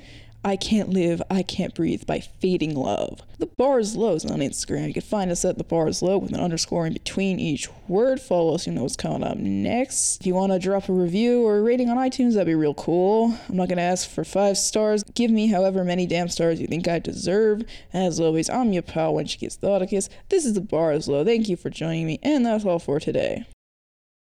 I 0.44 0.56
Can't 0.56 0.90
Live, 0.90 1.22
I 1.30 1.44
Can't 1.44 1.72
Breathe 1.72 2.04
by 2.04 2.18
Fading 2.18 2.74
Love. 2.74 3.22
The 3.38 3.46
Bar 3.46 3.78
is 3.78 3.94
Low 3.94 4.14
is 4.14 4.24
on 4.24 4.40
Instagram. 4.40 4.88
You 4.88 4.92
can 4.92 5.02
find 5.02 5.30
us 5.30 5.44
at 5.44 5.56
The 5.56 5.62
Bar 5.62 5.86
is 5.86 6.02
Low 6.02 6.18
with 6.18 6.32
an 6.32 6.40
underscore 6.40 6.84
in 6.84 6.94
between 6.94 7.38
each 7.38 7.68
word. 7.86 8.20
Follow 8.20 8.56
us, 8.56 8.66
you 8.66 8.72
know 8.72 8.82
what's 8.82 8.96
coming 8.96 9.22
up 9.22 9.36
next. 9.36 10.20
If 10.20 10.26
you 10.26 10.34
want 10.34 10.50
to 10.52 10.58
drop 10.58 10.88
a 10.88 10.92
review 10.92 11.44
or 11.44 11.58
a 11.58 11.62
rating 11.62 11.90
on 11.90 11.96
iTunes, 11.96 12.32
that'd 12.32 12.46
be 12.46 12.56
real 12.56 12.74
cool. 12.74 13.38
I'm 13.48 13.56
not 13.56 13.68
to 13.68 13.80
ask 13.80 14.10
for 14.10 14.24
five 14.24 14.58
stars. 14.58 15.04
Give 15.14 15.30
me 15.30 15.46
however 15.46 15.84
many 15.84 16.06
damn 16.06 16.28
stars 16.28 16.60
you 16.60 16.66
think 16.66 16.88
I 16.88 16.98
deserve. 16.98 17.62
As 17.92 18.18
always, 18.18 18.50
I'm 18.50 18.72
your 18.72 18.82
pal 18.82 19.14
when 19.14 19.26
she 19.26 19.38
gets 19.38 19.56
Thoticus. 19.56 20.08
This 20.28 20.44
is 20.44 20.54
The 20.54 20.60
Bar 20.60 20.92
is 20.92 21.06
Low. 21.06 21.24
Thank 21.24 21.48
you 21.48 21.56
for 21.56 21.70
joining 21.70 22.06
me, 22.06 22.18
and 22.22 22.44
that's 22.44 22.64
all 22.64 22.80
for 22.80 22.98
today. 22.98 23.46